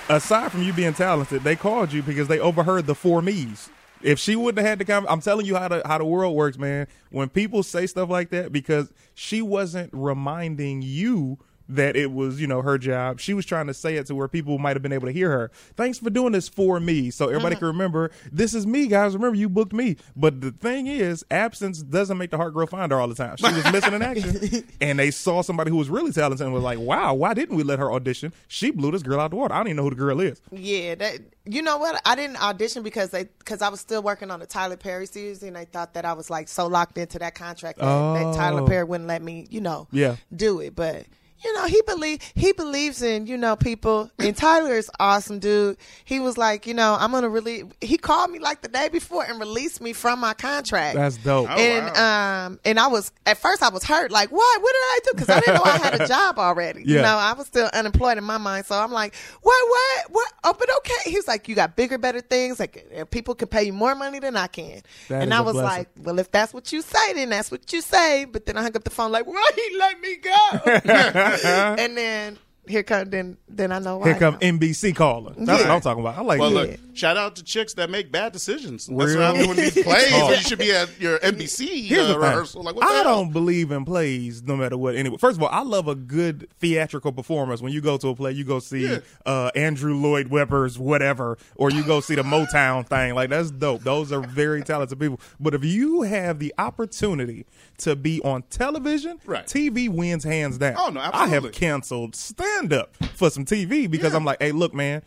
Aside 0.09 0.51
from 0.51 0.63
you 0.63 0.73
being 0.73 0.93
talented, 0.93 1.43
they 1.43 1.55
called 1.55 1.93
you 1.93 2.01
because 2.01 2.27
they 2.27 2.39
overheard 2.39 2.87
the 2.87 2.95
four 2.95 3.21
me's. 3.21 3.69
If 4.03 4.19
she 4.19 4.35
wouldn't 4.35 4.59
have 4.59 4.67
had 4.67 4.79
the 4.79 4.85
conversation, 4.85 5.13
I'm 5.13 5.21
telling 5.21 5.45
you 5.45 5.55
how 5.55 5.67
the 5.67 5.81
how 5.85 5.97
the 5.97 6.05
world 6.05 6.35
works, 6.35 6.57
man. 6.57 6.87
When 7.09 7.29
people 7.29 7.63
say 7.63 7.87
stuff 7.87 8.09
like 8.09 8.29
that, 8.29 8.51
because 8.51 8.91
she 9.13 9.41
wasn't 9.41 9.89
reminding 9.93 10.81
you 10.81 11.37
that 11.75 11.95
it 11.95 12.11
was, 12.11 12.39
you 12.39 12.47
know, 12.47 12.61
her 12.61 12.77
job. 12.77 13.19
She 13.19 13.33
was 13.33 13.45
trying 13.45 13.67
to 13.67 13.73
say 13.73 13.95
it 13.95 14.07
to 14.07 14.15
where 14.15 14.27
people 14.27 14.57
might 14.57 14.75
have 14.75 14.81
been 14.81 14.93
able 14.93 15.07
to 15.07 15.13
hear 15.13 15.29
her. 15.29 15.51
Thanks 15.75 15.99
for 15.99 16.09
doing 16.09 16.33
this 16.33 16.49
for 16.49 16.79
me. 16.79 17.09
So 17.11 17.27
everybody 17.27 17.55
uh-huh. 17.55 17.59
can 17.59 17.67
remember 17.67 18.11
this 18.31 18.53
is 18.53 18.67
me, 18.67 18.87
guys. 18.87 19.13
Remember 19.13 19.37
you 19.37 19.49
booked 19.49 19.73
me. 19.73 19.97
But 20.15 20.41
the 20.41 20.51
thing 20.51 20.87
is, 20.87 21.25
absence 21.31 21.81
doesn't 21.81 22.17
make 22.17 22.31
the 22.31 22.37
heart 22.37 22.53
grow 22.53 22.65
fonder 22.65 22.99
all 22.99 23.07
the 23.07 23.15
time. 23.15 23.37
She 23.37 23.45
was 23.45 23.71
missing 23.71 23.93
an 23.93 24.01
action. 24.01 24.67
and 24.81 24.99
they 24.99 25.11
saw 25.11 25.41
somebody 25.41 25.71
who 25.71 25.77
was 25.77 25.89
really 25.89 26.11
talented 26.11 26.45
and 26.45 26.53
was 26.53 26.63
like, 26.63 26.79
Wow, 26.79 27.13
why 27.13 27.33
didn't 27.33 27.55
we 27.55 27.63
let 27.63 27.79
her 27.79 27.91
audition? 27.91 28.33
She 28.47 28.71
blew 28.71 28.91
this 28.91 29.03
girl 29.03 29.19
out 29.19 29.31
the 29.31 29.37
water. 29.37 29.53
I 29.53 29.57
don't 29.57 29.67
even 29.67 29.77
know 29.77 29.83
who 29.83 29.91
the 29.91 29.95
girl 29.95 30.19
is. 30.19 30.41
Yeah, 30.51 30.95
that 30.95 31.19
you 31.45 31.61
know 31.61 31.77
what? 31.77 31.99
I 32.05 32.15
didn't 32.15 32.37
audition 32.41 32.83
because 32.83 33.09
they 33.09 33.23
because 33.23 33.61
I 33.61 33.69
was 33.69 33.79
still 33.79 34.03
working 34.03 34.29
on 34.29 34.39
the 34.39 34.45
Tyler 34.45 34.77
Perry 34.77 35.05
series, 35.07 35.41
and 35.43 35.55
they 35.55 35.65
thought 35.65 35.93
that 35.95 36.05
I 36.05 36.13
was 36.13 36.29
like 36.29 36.47
so 36.47 36.67
locked 36.67 36.97
into 36.97 37.19
that 37.19 37.35
contract 37.35 37.79
that, 37.79 38.13
that 38.13 38.35
Tyler 38.35 38.61
Oh. 38.61 38.67
Perry 38.67 38.83
wouldn't 38.83 39.07
let 39.07 39.21
me, 39.21 39.47
you 39.49 39.61
know, 39.61 39.87
Yeah. 39.91 40.17
do 40.35 40.59
it. 40.59 40.75
But 40.75 41.05
you 41.43 41.53
know, 41.53 41.65
he 41.65 41.81
believe 41.87 42.19
he 42.35 42.51
believes 42.53 43.01
in 43.01 43.27
you 43.27 43.37
know 43.37 43.55
people, 43.55 44.11
and 44.19 44.35
Tyler 44.35 44.75
is 44.75 44.89
awesome, 44.99 45.39
dude. 45.39 45.77
He 46.05 46.19
was 46.19 46.37
like, 46.37 46.67
you 46.67 46.73
know, 46.73 46.95
I'm 46.99 47.11
gonna 47.11 47.29
really. 47.29 47.63
He 47.81 47.97
called 47.97 48.31
me 48.31 48.39
like 48.39 48.61
the 48.61 48.67
day 48.67 48.89
before 48.89 49.23
and 49.23 49.39
released 49.39 49.81
me 49.81 49.93
from 49.93 50.19
my 50.19 50.33
contract. 50.33 50.95
That's 50.95 51.17
dope. 51.17 51.47
Oh, 51.49 51.53
and 51.53 51.97
um 51.97 52.59
and 52.65 52.79
I 52.79 52.87
was 52.87 53.11
at 53.25 53.37
first 53.37 53.63
I 53.63 53.69
was 53.69 53.83
hurt 53.83 54.11
like 54.11 54.31
what? 54.31 54.61
What 54.61 54.73
did 54.73 54.77
I 54.77 54.99
do? 55.03 55.11
Because 55.13 55.29
I 55.29 55.39
didn't 55.39 55.55
know 55.55 55.63
I 55.63 55.77
had 55.77 56.01
a 56.01 56.07
job 56.07 56.37
already. 56.37 56.83
You 56.85 56.97
know 56.97 57.17
I 57.17 57.33
was 57.33 57.47
still 57.47 57.69
unemployed 57.73 58.17
in 58.17 58.23
my 58.23 58.37
mind. 58.37 58.65
So 58.65 58.75
I'm 58.75 58.91
like 58.91 59.15
what 59.41 59.69
what? 59.69 60.11
What? 60.11 60.33
Oh 60.43 60.55
but 60.57 60.69
okay. 60.77 61.09
He's 61.11 61.27
like 61.27 61.47
you 61.47 61.55
got 61.55 61.75
bigger 61.75 61.97
better 61.97 62.21
things. 62.21 62.59
Like 62.59 62.85
uh, 62.97 63.05
people 63.05 63.35
can 63.35 63.47
pay 63.47 63.63
you 63.63 63.73
more 63.73 63.95
money 63.95 64.19
than 64.19 64.35
I 64.35 64.47
can. 64.47 64.81
That 65.09 65.23
and 65.23 65.33
I 65.33 65.41
was 65.41 65.53
blessing. 65.53 65.67
like 65.67 65.89
well 66.03 66.19
if 66.19 66.31
that's 66.31 66.53
what 66.53 66.71
you 66.71 66.81
say 66.81 67.13
then 67.13 67.29
that's 67.29 67.49
what 67.51 67.71
you 67.73 67.81
say. 67.81 68.25
But 68.25 68.45
then 68.45 68.57
I 68.57 68.61
hung 68.61 68.75
up 68.75 68.83
the 68.83 68.89
phone 68.89 69.11
like 69.11 69.25
why 69.25 69.49
he 69.55 69.77
let 69.77 69.99
me 69.99 70.15
go 70.17 71.30
Uh-huh. 71.33 71.75
and 71.79 71.97
then 71.97 72.37
here 72.71 72.83
come 72.83 73.09
then 73.09 73.37
then 73.47 73.71
I 73.71 73.79
know 73.79 73.97
why 73.97 74.07
Here 74.07 74.15
come 74.19 74.33
now. 74.35 74.39
NBC 74.39 74.95
calling. 74.95 75.45
That's 75.45 75.61
what 75.61 75.69
I'm 75.71 75.81
talking 75.81 76.01
about. 76.01 76.17
I 76.17 76.21
like 76.21 76.39
Well, 76.39 76.49
that. 76.51 76.69
look, 76.71 76.79
shout 76.93 77.17
out 77.17 77.35
to 77.35 77.43
chicks 77.43 77.73
that 77.75 77.89
make 77.89 78.11
bad 78.11 78.31
decisions. 78.33 78.87
That's 78.87 78.97
Real? 79.15 79.19
what 79.19 79.35
I'm 79.35 79.43
doing 79.45 79.57
these 79.57 79.73
plays. 79.83 80.07
Oh. 80.13 80.29
You 80.31 80.37
should 80.37 80.59
be 80.59 80.71
at 80.71 80.99
your 80.99 81.19
NBC 81.19 81.83
Here's 81.85 82.07
the 82.07 82.11
uh, 82.11 82.13
thing. 82.13 82.19
rehearsal. 82.21 82.63
Like, 82.63 82.75
I 82.81 83.03
don't 83.03 83.31
believe 83.31 83.71
in 83.71 83.85
plays 83.85 84.41
no 84.43 84.55
matter 84.55 84.77
what. 84.77 84.95
Anyway, 84.95 85.17
first 85.17 85.37
of 85.37 85.43
all, 85.43 85.49
I 85.51 85.61
love 85.61 85.87
a 85.87 85.95
good 85.95 86.47
theatrical 86.59 87.11
performance. 87.11 87.61
When 87.61 87.73
you 87.73 87.81
go 87.81 87.97
to 87.97 88.07
a 88.09 88.15
play, 88.15 88.31
you 88.31 88.43
go 88.45 88.59
see 88.59 88.87
Yeah. 88.87 88.99
uh, 89.25 89.51
Andrew 89.55 89.93
Lloyd 89.95 90.27
Webber's 90.27 90.79
whatever, 90.79 91.37
or 91.55 91.69
you 91.71 91.83
go 91.83 91.99
see 91.99 92.15
the 92.15 92.23
Motown 92.23 92.87
thing. 92.87 93.13
Like 93.15 93.29
that's 93.29 93.51
dope. 93.51 93.81
Those 93.83 94.11
are 94.11 94.21
very 94.21 94.63
talented 94.63 94.99
people. 94.99 95.19
But 95.39 95.53
if 95.53 95.63
you 95.65 96.03
have 96.03 96.39
the 96.39 96.53
opportunity 96.57 97.45
to 97.79 97.95
be 97.95 98.21
on 98.23 98.43
television, 98.49 99.19
Right. 99.25 99.45
TV 99.45 99.89
wins 99.89 100.23
hands 100.23 100.57
down. 100.57 100.75
Oh, 100.77 100.89
no, 100.89 100.99
absolutely. 101.01 101.09
I 101.19 101.23
absolutely. 101.23 101.47
have 101.47 101.53
canceled 101.53 102.15
stand 102.15 102.60
up 102.69 102.95
for 103.15 103.29
some 103.29 103.45
TV 103.45 103.89
because 103.89 104.11
Yeah. 104.11 104.17
I'm 104.17 104.25
like, 104.25 104.41
hey, 104.41 104.51
look, 104.51 104.73
man. 104.73 105.01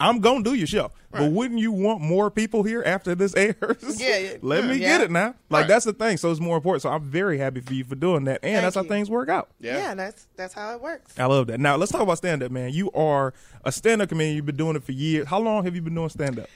I'm 0.00 0.18
gonna 0.18 0.42
do 0.42 0.54
your 0.54 0.66
show, 0.66 0.90
but 1.12 1.30
wouldn't 1.30 1.60
you 1.60 1.70
want 1.70 2.00
more 2.00 2.28
people 2.28 2.64
here 2.64 2.82
after 2.84 3.14
this 3.14 3.32
airs? 3.36 3.56
Yeah, 4.00 4.18
yeah. 4.18 4.32
Let 4.42 4.64
me 4.64 4.72
Yeah. 4.72 4.98
get 4.98 5.00
it 5.02 5.10
now. 5.12 5.34
Like 5.48 5.62
Right. 5.62 5.68
that's 5.68 5.84
the 5.84 5.92
thing. 5.92 6.16
So 6.16 6.32
it's 6.32 6.40
more 6.40 6.56
important. 6.56 6.82
So 6.82 6.90
I'm 6.90 7.02
very 7.02 7.38
happy 7.38 7.60
for 7.60 7.72
you 7.74 7.84
for 7.84 7.94
doing 7.94 8.24
that, 8.24 8.40
and 8.42 8.54
Thank 8.54 8.62
that's 8.64 8.74
how 8.74 8.82
things 8.82 9.08
work 9.08 9.28
out. 9.28 9.50
Yeah. 9.60 9.76
yeah 9.78 9.94
that's 9.94 10.26
that's 10.36 10.52
how 10.52 10.74
it 10.74 10.82
works 10.82 11.14
I 11.16 11.26
love 11.26 11.46
that. 11.46 11.60
Now 11.60 11.76
let's 11.76 11.92
talk 11.92 12.00
about 12.02 12.18
stand 12.18 12.42
up, 12.42 12.50
man. 12.50 12.72
You 12.72 12.90
are 12.90 13.34
a 13.64 13.70
stand 13.70 14.02
up 14.02 14.08
comedian. 14.08 14.34
You've 14.34 14.46
been 14.46 14.56
doing 14.56 14.74
it 14.74 14.82
for 14.82 14.92
years. 14.92 15.28
How 15.28 15.38
long 15.38 15.62
have 15.64 15.76
you 15.76 15.80
been 15.80 15.94
doing 15.94 16.08
stand 16.08 16.40
up? 16.40 16.48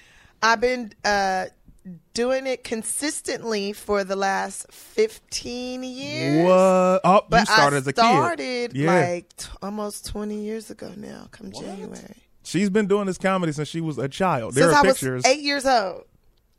I've 0.43 0.61
been 0.61 0.93
uh, 1.05 1.47
doing 2.15 2.47
it 2.47 2.65
consistently 2.65 3.73
for 3.73 4.05
the 4.05 4.17
last 4.17 4.71
15 4.73 5.83
years. 5.85 6.45
What? 6.47 7.01
Oh, 7.05 7.23
But 7.29 7.41
you 7.41 7.47
started 7.47 7.77
I 7.77 7.79
as 7.79 7.87
a 7.87 7.91
started 7.93 8.73
kid. 8.73 8.77
Yeah, 8.77 9.01
like 9.01 9.37
t- 9.37 9.49
almost 9.63 10.07
20 10.07 10.43
years 10.43 10.71
ago 10.71 10.93
now, 10.97 11.29
come 11.31 11.53
January. 11.53 12.17
she's 12.43 12.71
been 12.71 12.87
doing 12.87 13.07
this 13.07 13.19
comedy 13.19 13.53
since 13.53 13.69
she 13.69 13.81
was 13.81 13.99
a 13.99 14.09
child. 14.09 14.55
There 14.55 14.65
Since 14.71 14.77
are 14.77 14.85
I 14.85 14.89
pictures. 14.89 15.23
was 15.25 15.27
eight 15.27 15.43
years 15.43 15.67
old. 15.67 16.05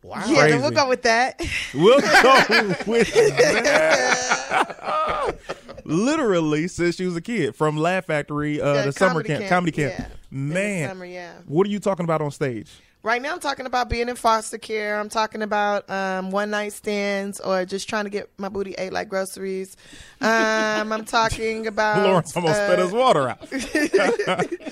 Wow. 0.01 0.24
Yeah, 0.27 0.48
then 0.48 0.62
we'll 0.62 0.71
go 0.71 0.88
with 0.88 1.01
that. 1.01 1.41
We'll 1.74 2.00
go 2.01 2.75
with 2.88 3.12
that. 3.13 5.36
Literally 5.86 6.67
since 6.67 6.95
she 6.95 7.05
was 7.05 7.15
a 7.15 7.21
kid, 7.21 7.55
from 7.55 7.77
Laugh 7.77 8.05
Factory, 8.05 8.62
uh, 8.62 8.74
Yeah, 8.75 8.86
the 8.86 8.91
summer 8.93 9.24
camp, 9.24 9.39
camp, 9.41 9.50
comedy 9.50 9.71
camp. 9.71 9.93
yeah. 9.98 10.07
Man, 10.31 10.89
summer, 10.89 11.05
yeah. 11.05 11.33
what 11.48 11.65
are 11.65 11.69
you 11.69 11.79
talking 11.79 12.03
about 12.03 12.21
on 12.21 12.31
stage? 12.31 12.69
Right 13.01 13.22
now, 13.22 13.32
I'm 13.32 13.39
talking 13.39 13.65
about 13.65 13.89
being 13.89 14.10
in 14.10 14.18
foster 14.18 14.58
care. 14.58 15.00
I'm 15.00 15.08
talking 15.08 15.41
about 15.41 15.89
um, 15.89 16.32
one 16.32 16.50
night 16.50 16.74
stands 16.74 17.39
or 17.39 17.63
just 17.63 17.88
trying 17.88 18.03
to 18.03 18.10
get 18.10 18.29
my 18.38 18.50
booty 18.50 18.75
ate 18.77 18.91
like 18.91 19.08
groceries. 19.08 19.77
Um, 20.20 20.91
I'm 20.91 21.06
talking 21.06 21.65
about. 21.68 22.06
Lawrence 22.06 22.36
almost 22.36 22.60
uh, 22.60 22.68
spit 22.68 22.79
his 22.79 22.91
water 22.91 23.29
out. 23.29 23.39
the 23.50 24.70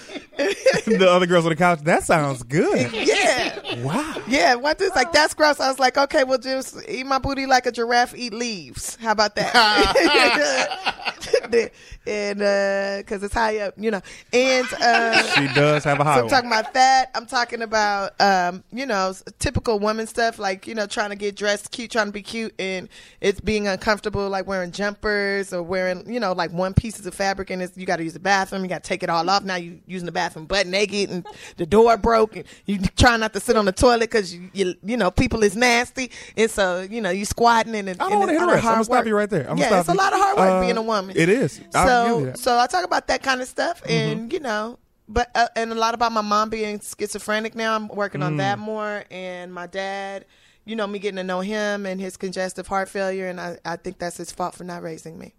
other 1.10 1.26
girls 1.26 1.46
on 1.46 1.52
the 1.52 1.56
couch. 1.56 1.80
That 1.84 2.04
sounds 2.04 2.44
good. 2.44 2.92
Yeah. 2.92 3.82
Wow. 3.82 4.22
Yeah, 4.28 4.56
what 4.56 4.78
this 4.78 4.94
like? 4.94 5.14
That's 5.14 5.34
gross. 5.34 5.62
I 5.62 5.70
was 5.70 5.80
like, 5.80 5.98
okay, 5.98 6.26
well, 6.26 6.38
just 6.38 6.78
eat 6.90 7.06
my 7.06 7.20
booty 7.20 7.46
like 7.46 7.66
a 7.66 7.72
giraffe 7.72 8.14
eat 8.14 8.34
leaves. 8.34 8.98
How 8.98 9.14
about 9.14 9.36
that? 9.36 11.14
and 11.54 12.42
uh 12.42 12.98
because 12.98 13.24
it's 13.24 13.34
high 13.34 13.60
up, 13.60 13.74
you 13.78 13.92
know. 13.92 14.02
And 14.34 14.68
uh, 14.82 15.24
She 15.36 15.48
does 15.54 15.84
have 15.84 16.00
a 16.00 16.04
high 16.04 16.18
so 16.18 16.24
I'm 16.24 16.30
talking 16.30 16.50
about 16.52 16.74
that. 16.74 17.12
I'm 17.16 17.26
talking 17.26 17.62
about, 17.62 18.20
um, 18.20 18.64
you 18.72 18.86
know, 18.86 19.14
typical 19.40 19.80
woman 19.80 20.08
stuff, 20.08 20.40
like 20.40 20.68
you 20.68 20.76
know, 20.76 20.86
trying 20.86 21.10
to 21.10 21.16
get 21.16 21.36
dressed 21.36 21.72
cute, 21.72 21.92
trying 21.92 22.08
to 22.08 22.12
be 22.12 22.22
cute, 22.22 22.54
and 22.60 22.90
it's 23.22 23.40
being 23.40 23.68
uncomfortable, 23.68 24.30
like 24.30 24.48
wearing 24.48 24.72
jumpers 24.72 25.54
or 25.54 25.62
wearing, 25.64 26.12
you 26.12 26.20
know, 26.20 26.34
like 26.34 26.52
one 26.52 26.74
pieces 26.74 27.06
of 27.06 27.14
fabric, 27.14 27.50
and 27.50 27.62
it's, 27.62 27.78
you 27.78 27.86
got 27.86 27.98
to 27.98 28.04
use 28.04 28.14
the 28.14 28.20
bathroom. 28.20 28.64
You 28.64 28.70
got 28.70 28.84
to 28.84 28.88
take 28.88 29.04
it 29.04 29.10
all 29.10 29.30
off. 29.30 29.44
Now 29.44 29.56
you 29.56 29.80
using 29.88 30.06
the 30.06 30.12
bathroom 30.12 30.46
butt 30.46 30.68
naked, 30.68 31.10
and 31.10 31.26
the 31.58 31.66
door 31.66 31.98
broke, 31.98 32.36
and 32.36 32.46
you 32.66 32.80
try 32.98 33.18
not 33.18 33.34
to 33.34 33.40
sit 33.40 33.56
on 33.56 33.66
the 33.66 33.72
toilet 33.72 34.10
because 34.12 34.34
you, 34.34 34.50
you, 34.54 34.76
you 34.84 34.98
know, 34.98 35.12
people 35.12 35.44
is 35.44 35.56
nasty, 35.56 36.12
and 36.36 36.50
so 36.50 36.82
you 36.82 37.02
know, 37.02 37.10
you 37.10 37.26
squatting 37.26 37.76
and. 37.76 37.90
and 37.90 38.02
I 38.02 38.10
don't 38.10 38.20
want 38.20 38.30
to 38.30 38.36
it's 38.36 38.42
a 38.42 38.46
lot 38.46 38.54
of 38.54 38.60
interrupt. 38.60 38.66
I'm 38.68 38.74
gonna 38.74 38.84
stop 38.84 38.98
work. 38.98 39.08
you 39.08 39.16
right 39.16 39.30
there. 39.30 39.42
I'm 39.50 39.56
gonna 39.58 39.62
yeah, 39.70 39.80
it's 39.80 39.90
a 39.90 39.94
lot 39.94 40.14
of 40.14 40.20
hard 40.20 40.38
work 40.38 40.50
Uh, 40.50 40.62
being 40.62 40.78
a 40.78 40.82
woman. 40.82 41.16
It 41.18 41.30
is. 41.30 41.37
I'll 41.42 41.48
give 41.50 41.56
you 41.56 41.72
So, 41.74 42.26
that. 42.26 42.40
so 42.40 42.58
I 42.58 42.68
talk 42.68 42.86
about 42.86 43.08
that 43.08 43.24
kind 43.24 43.42
of 43.42 43.48
stuff, 43.48 43.82
and 43.88 44.32
you 44.32 44.40
know, 44.40 44.80
but 45.10 45.30
uh, 45.36 45.48
and 45.56 45.72
a 45.72 45.76
lot 45.76 45.94
about 45.94 46.12
my 46.12 46.22
mom 46.22 46.50
being 46.50 46.80
schizophrenic. 46.80 47.56
Now 47.56 47.76
I'm 47.76 47.88
working 47.88 48.22
on 48.24 48.34
Mm. 48.34 48.38
that 48.38 48.60
more, 48.60 49.04
and 49.12 49.54
my 49.54 49.68
dad. 49.68 50.26
You 50.66 50.76
know, 50.76 50.86
me 50.86 51.00
getting 51.00 51.16
to 51.16 51.24
know 51.24 51.40
him 51.40 51.86
and 51.86 52.02
his 52.02 52.18
congestive 52.18 52.68
heart 52.68 52.90
failure, 52.90 53.30
and 53.30 53.40
I, 53.40 53.58
I 53.64 53.78
think 53.78 54.00
that's 54.00 54.18
his 54.18 54.34
fault 54.34 54.54
for 54.54 54.66
not 54.66 54.84
raising 54.84 55.18
me. 55.18 55.34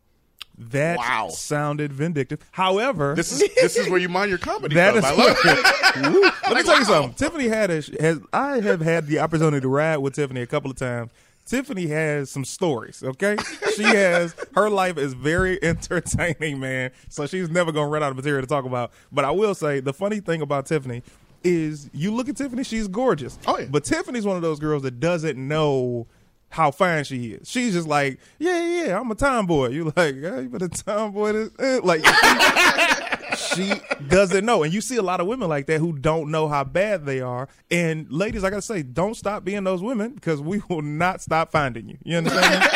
That 0.57 0.97
Wow. 0.97 1.29
sounded 1.29 1.93
vindictive. 1.93 2.41
However, 2.51 3.15
This 3.15 3.31
is 3.31 3.41
this 3.55 3.77
is 3.77 3.91
where 3.91 4.01
you 4.01 4.09
mind 4.09 4.31
your 4.31 4.39
comedy. 4.39 4.75
That 4.75 4.95
from. 4.95 4.99
is 4.99 5.05
I 5.05 5.13
love 5.13 5.37
it. 5.45 6.13
Woo. 6.15 6.23
Let 6.23 6.57
me 6.57 6.63
tell 6.63 6.79
you 6.79 6.85
something. 6.87 7.13
Tiffany 7.13 7.47
had 7.49 7.71
a, 7.71 7.83
has 8.01 8.21
I 8.33 8.61
have 8.61 8.81
had 8.81 9.07
the 9.07 9.19
opportunity 9.21 9.61
to 9.61 9.69
ride 9.69 9.99
with 9.99 10.15
Tiffany 10.15 10.41
a 10.41 10.47
couple 10.47 10.71
of 10.71 10.79
times. 10.79 11.11
Tiffany 11.49 11.87
has 11.87 12.31
some 12.31 12.45
stories. 12.45 13.03
Okay, 13.03 13.37
she 13.75 13.83
has 13.83 14.35
her 14.55 14.69
life 14.69 14.99
is 14.99 15.15
very 15.15 15.63
entertaining, 15.63 16.61
man. 16.61 16.91
So 17.09 17.27
she's 17.27 17.49
never 17.49 17.73
gonna 17.73 17.89
run 17.89 18.03
out 18.03 18.11
of 18.11 18.17
material 18.17 18.43
to 18.43 18.47
talk 18.47 18.65
about. 18.65 18.93
But 19.11 19.25
I 19.25 19.31
will 19.31 19.55
say 19.55 19.81
the 19.81 19.93
funny 19.93 20.21
thing 20.21 20.43
about 20.43 20.67
Tiffany 20.67 21.03
is 21.43 21.89
you 21.93 22.13
look 22.15 22.29
at 22.29 22.37
Tiffany, 22.37 22.65
she's 22.65 22.89
gorgeous. 22.89 23.39
Oh, 23.47 23.59
yeah. 23.59 23.67
But 23.71 23.85
Tiffany's 23.85 24.27
one 24.27 24.37
of 24.37 24.43
those 24.43 24.59
girls 24.59 24.83
that 24.83 25.01
doesn't 25.01 25.39
know 25.39 26.07
how 26.51 26.71
fine 26.71 27.05
she 27.05 27.33
is. 27.33 27.49
She's 27.49 27.75
just 27.75 27.89
like, 27.89 28.19
yeah, 28.39 28.85
yeah, 28.85 29.01
I'm 29.01 29.11
a 29.11 29.15
tomboy. 29.15 29.69
You 29.69 29.93
like, 29.97 30.17
yeah, 30.17 30.41
you 30.41 30.51
a 30.55 30.69
tomboy? 30.69 31.33
This, 31.33 31.51
eh. 31.59 31.81
like, 31.83 32.01
she 33.39 33.73
doesn't 34.09 34.45
know. 34.45 34.63
And 34.63 34.73
you 34.73 34.81
see 34.81 34.97
a 34.97 35.03
lot 35.03 35.21
of 35.21 35.27
women 35.27 35.49
like 35.49 35.67
that 35.67 35.79
who 35.79 35.93
don't 35.93 36.31
know 36.31 36.49
how 36.49 36.65
bad 36.65 37.07
they 37.07 37.21
are. 37.21 37.49
And 37.71 38.11
ladies, 38.11 38.45
I 38.45 38.51
gotta 38.51 38.63
say, 38.63 38.83
don't 38.83 39.15
stop 39.15 39.45
being 39.45 39.65
those 39.65 39.83
women 39.83 40.15
because 40.15 40.41
we 40.41 40.63
will 40.69 40.83
not 40.83 41.21
stop 41.23 41.51
finding 41.51 41.89
you. 41.89 41.99
You 42.05 42.19
understand? 42.19 42.71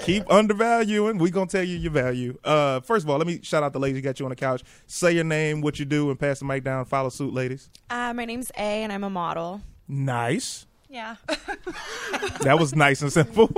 Keep 0.02 0.30
undervaluing. 0.30 1.18
We 1.18 1.30
gonna 1.30 1.46
tell 1.46 1.64
you 1.64 1.76
your 1.76 1.92
value. 1.92 2.38
Uh, 2.44 2.80
first 2.80 3.04
of 3.04 3.10
all, 3.10 3.18
let 3.18 3.26
me 3.26 3.40
shout 3.42 3.62
out 3.62 3.72
the 3.72 3.80
ladies 3.80 3.98
who 3.98 4.02
got 4.02 4.20
you 4.20 4.26
on 4.26 4.30
the 4.30 4.36
couch. 4.36 4.62
Say 4.86 5.12
your 5.12 5.24
name, 5.24 5.60
what 5.60 5.78
you 5.78 5.84
do, 5.84 6.10
and 6.10 6.18
pass 6.18 6.38
the 6.38 6.44
mic 6.44 6.62
down. 6.62 6.84
Follow 6.84 7.08
suit, 7.08 7.34
ladies. 7.34 7.70
Uh, 7.90 8.14
my 8.14 8.24
name's 8.24 8.50
A, 8.56 8.60
and 8.84 8.92
I'm 8.92 9.04
a 9.04 9.10
model. 9.10 9.62
Nice. 9.88 10.66
Yeah. 10.88 11.16
That 12.40 12.58
was 12.58 12.74
nice 12.74 13.02
and 13.02 13.12
simple. 13.12 13.50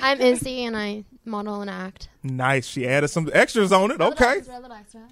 I'm 0.00 0.20
Izzy 0.20 0.64
and 0.64 0.76
I 0.76 1.04
model 1.24 1.60
and 1.60 1.70
act. 1.70 2.08
nice. 2.22 2.66
She 2.66 2.86
added 2.86 3.08
some 3.08 3.28
extras 3.32 3.72
on 3.72 3.90
it. 3.90 4.00
Okay. 4.00 4.40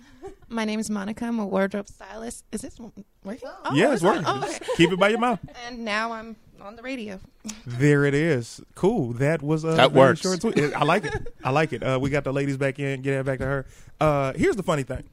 My 0.48 0.64
name 0.64 0.80
is 0.80 0.88
Monica. 0.90 1.24
I'm 1.24 1.38
a 1.38 1.46
wardrobe 1.46 1.88
stylist. 1.88 2.44
Is 2.52 2.62
this 2.62 2.78
working? 2.78 3.04
Oh, 3.26 3.74
yeah, 3.74 3.92
it's 3.92 4.02
working. 4.02 4.24
Oh, 4.26 4.42
okay. 4.42 4.58
Keep 4.76 4.92
it 4.92 4.98
by 4.98 5.08
your 5.08 5.18
mouth. 5.18 5.40
And 5.66 5.84
now 5.84 6.12
I'm 6.12 6.36
on 6.60 6.76
the 6.76 6.82
radio. 6.82 7.18
There 7.66 8.04
it 8.04 8.14
is. 8.14 8.60
Cool. 8.74 9.12
That 9.14 9.42
was 9.42 9.64
uh, 9.64 9.74
That 9.74 9.92
very 9.92 10.08
works. 10.08 10.20
Short 10.20 10.44
and. 10.44 10.74
I 10.74 10.84
like 10.84 11.04
it. 11.04 11.34
I 11.44 11.50
like 11.50 11.72
it. 11.72 11.82
Uh, 11.82 11.98
we 12.00 12.10
got 12.10 12.24
the 12.24 12.32
ladies 12.32 12.56
back 12.56 12.78
in. 12.78 13.02
Get 13.02 13.14
it 13.14 13.26
back 13.26 13.38
to 13.40 13.46
her. 13.46 13.66
Uh, 14.00 14.32
here's 14.34 14.56
the 14.56 14.62
funny 14.62 14.82
thing. 14.84 15.04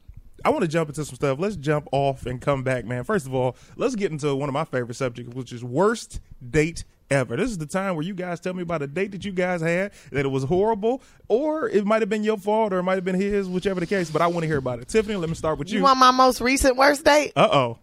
I 0.44 0.50
want 0.50 0.62
to 0.62 0.68
jump 0.68 0.88
into 0.88 1.04
some 1.04 1.16
stuff. 1.16 1.38
Let's 1.38 1.56
jump 1.56 1.88
off 1.92 2.26
and 2.26 2.40
come 2.40 2.62
back, 2.62 2.84
man. 2.84 3.04
First 3.04 3.26
of 3.26 3.34
all, 3.34 3.56
let's 3.76 3.94
get 3.94 4.10
into 4.12 4.34
one 4.34 4.48
of 4.48 4.52
my 4.52 4.64
favorite 4.64 4.94
subjects, 4.94 5.34
which 5.34 5.52
is 5.52 5.62
worst 5.64 6.20
date 6.50 6.84
ever. 7.10 7.36
This 7.36 7.50
is 7.50 7.58
the 7.58 7.66
time 7.66 7.96
where 7.96 8.04
you 8.04 8.14
guys 8.14 8.38
tell 8.40 8.54
me 8.54 8.62
about 8.62 8.82
a 8.82 8.86
date 8.86 9.10
that 9.12 9.24
you 9.24 9.32
guys 9.32 9.60
had 9.60 9.92
that 10.12 10.24
it 10.24 10.28
was 10.28 10.44
horrible, 10.44 11.02
or 11.28 11.68
it 11.68 11.84
might 11.84 12.02
have 12.02 12.08
been 12.08 12.22
your 12.24 12.36
fault, 12.38 12.72
or 12.72 12.78
it 12.78 12.82
might 12.84 12.94
have 12.94 13.04
been 13.04 13.16
his, 13.16 13.48
whichever 13.48 13.80
the 13.80 13.86
case. 13.86 14.10
But 14.10 14.22
I 14.22 14.28
want 14.28 14.42
to 14.44 14.46
hear 14.46 14.58
about 14.58 14.78
it. 14.80 14.88
Tiffany, 14.88 15.16
let 15.16 15.28
me 15.28 15.34
start 15.34 15.58
with 15.58 15.70
You 15.70 15.78
you. 15.78 15.82
want 15.84 15.98
my 15.98 16.10
most 16.12 16.40
recent 16.40 16.76
worst 16.76 17.04
date? 17.04 17.32
Uh 17.36 17.48
oh. 17.50 17.78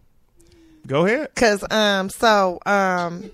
Go 0.86 1.04
ahead. 1.04 1.34
Cause 1.34 1.62
um, 1.70 2.08
so 2.08 2.58
um, 2.64 3.30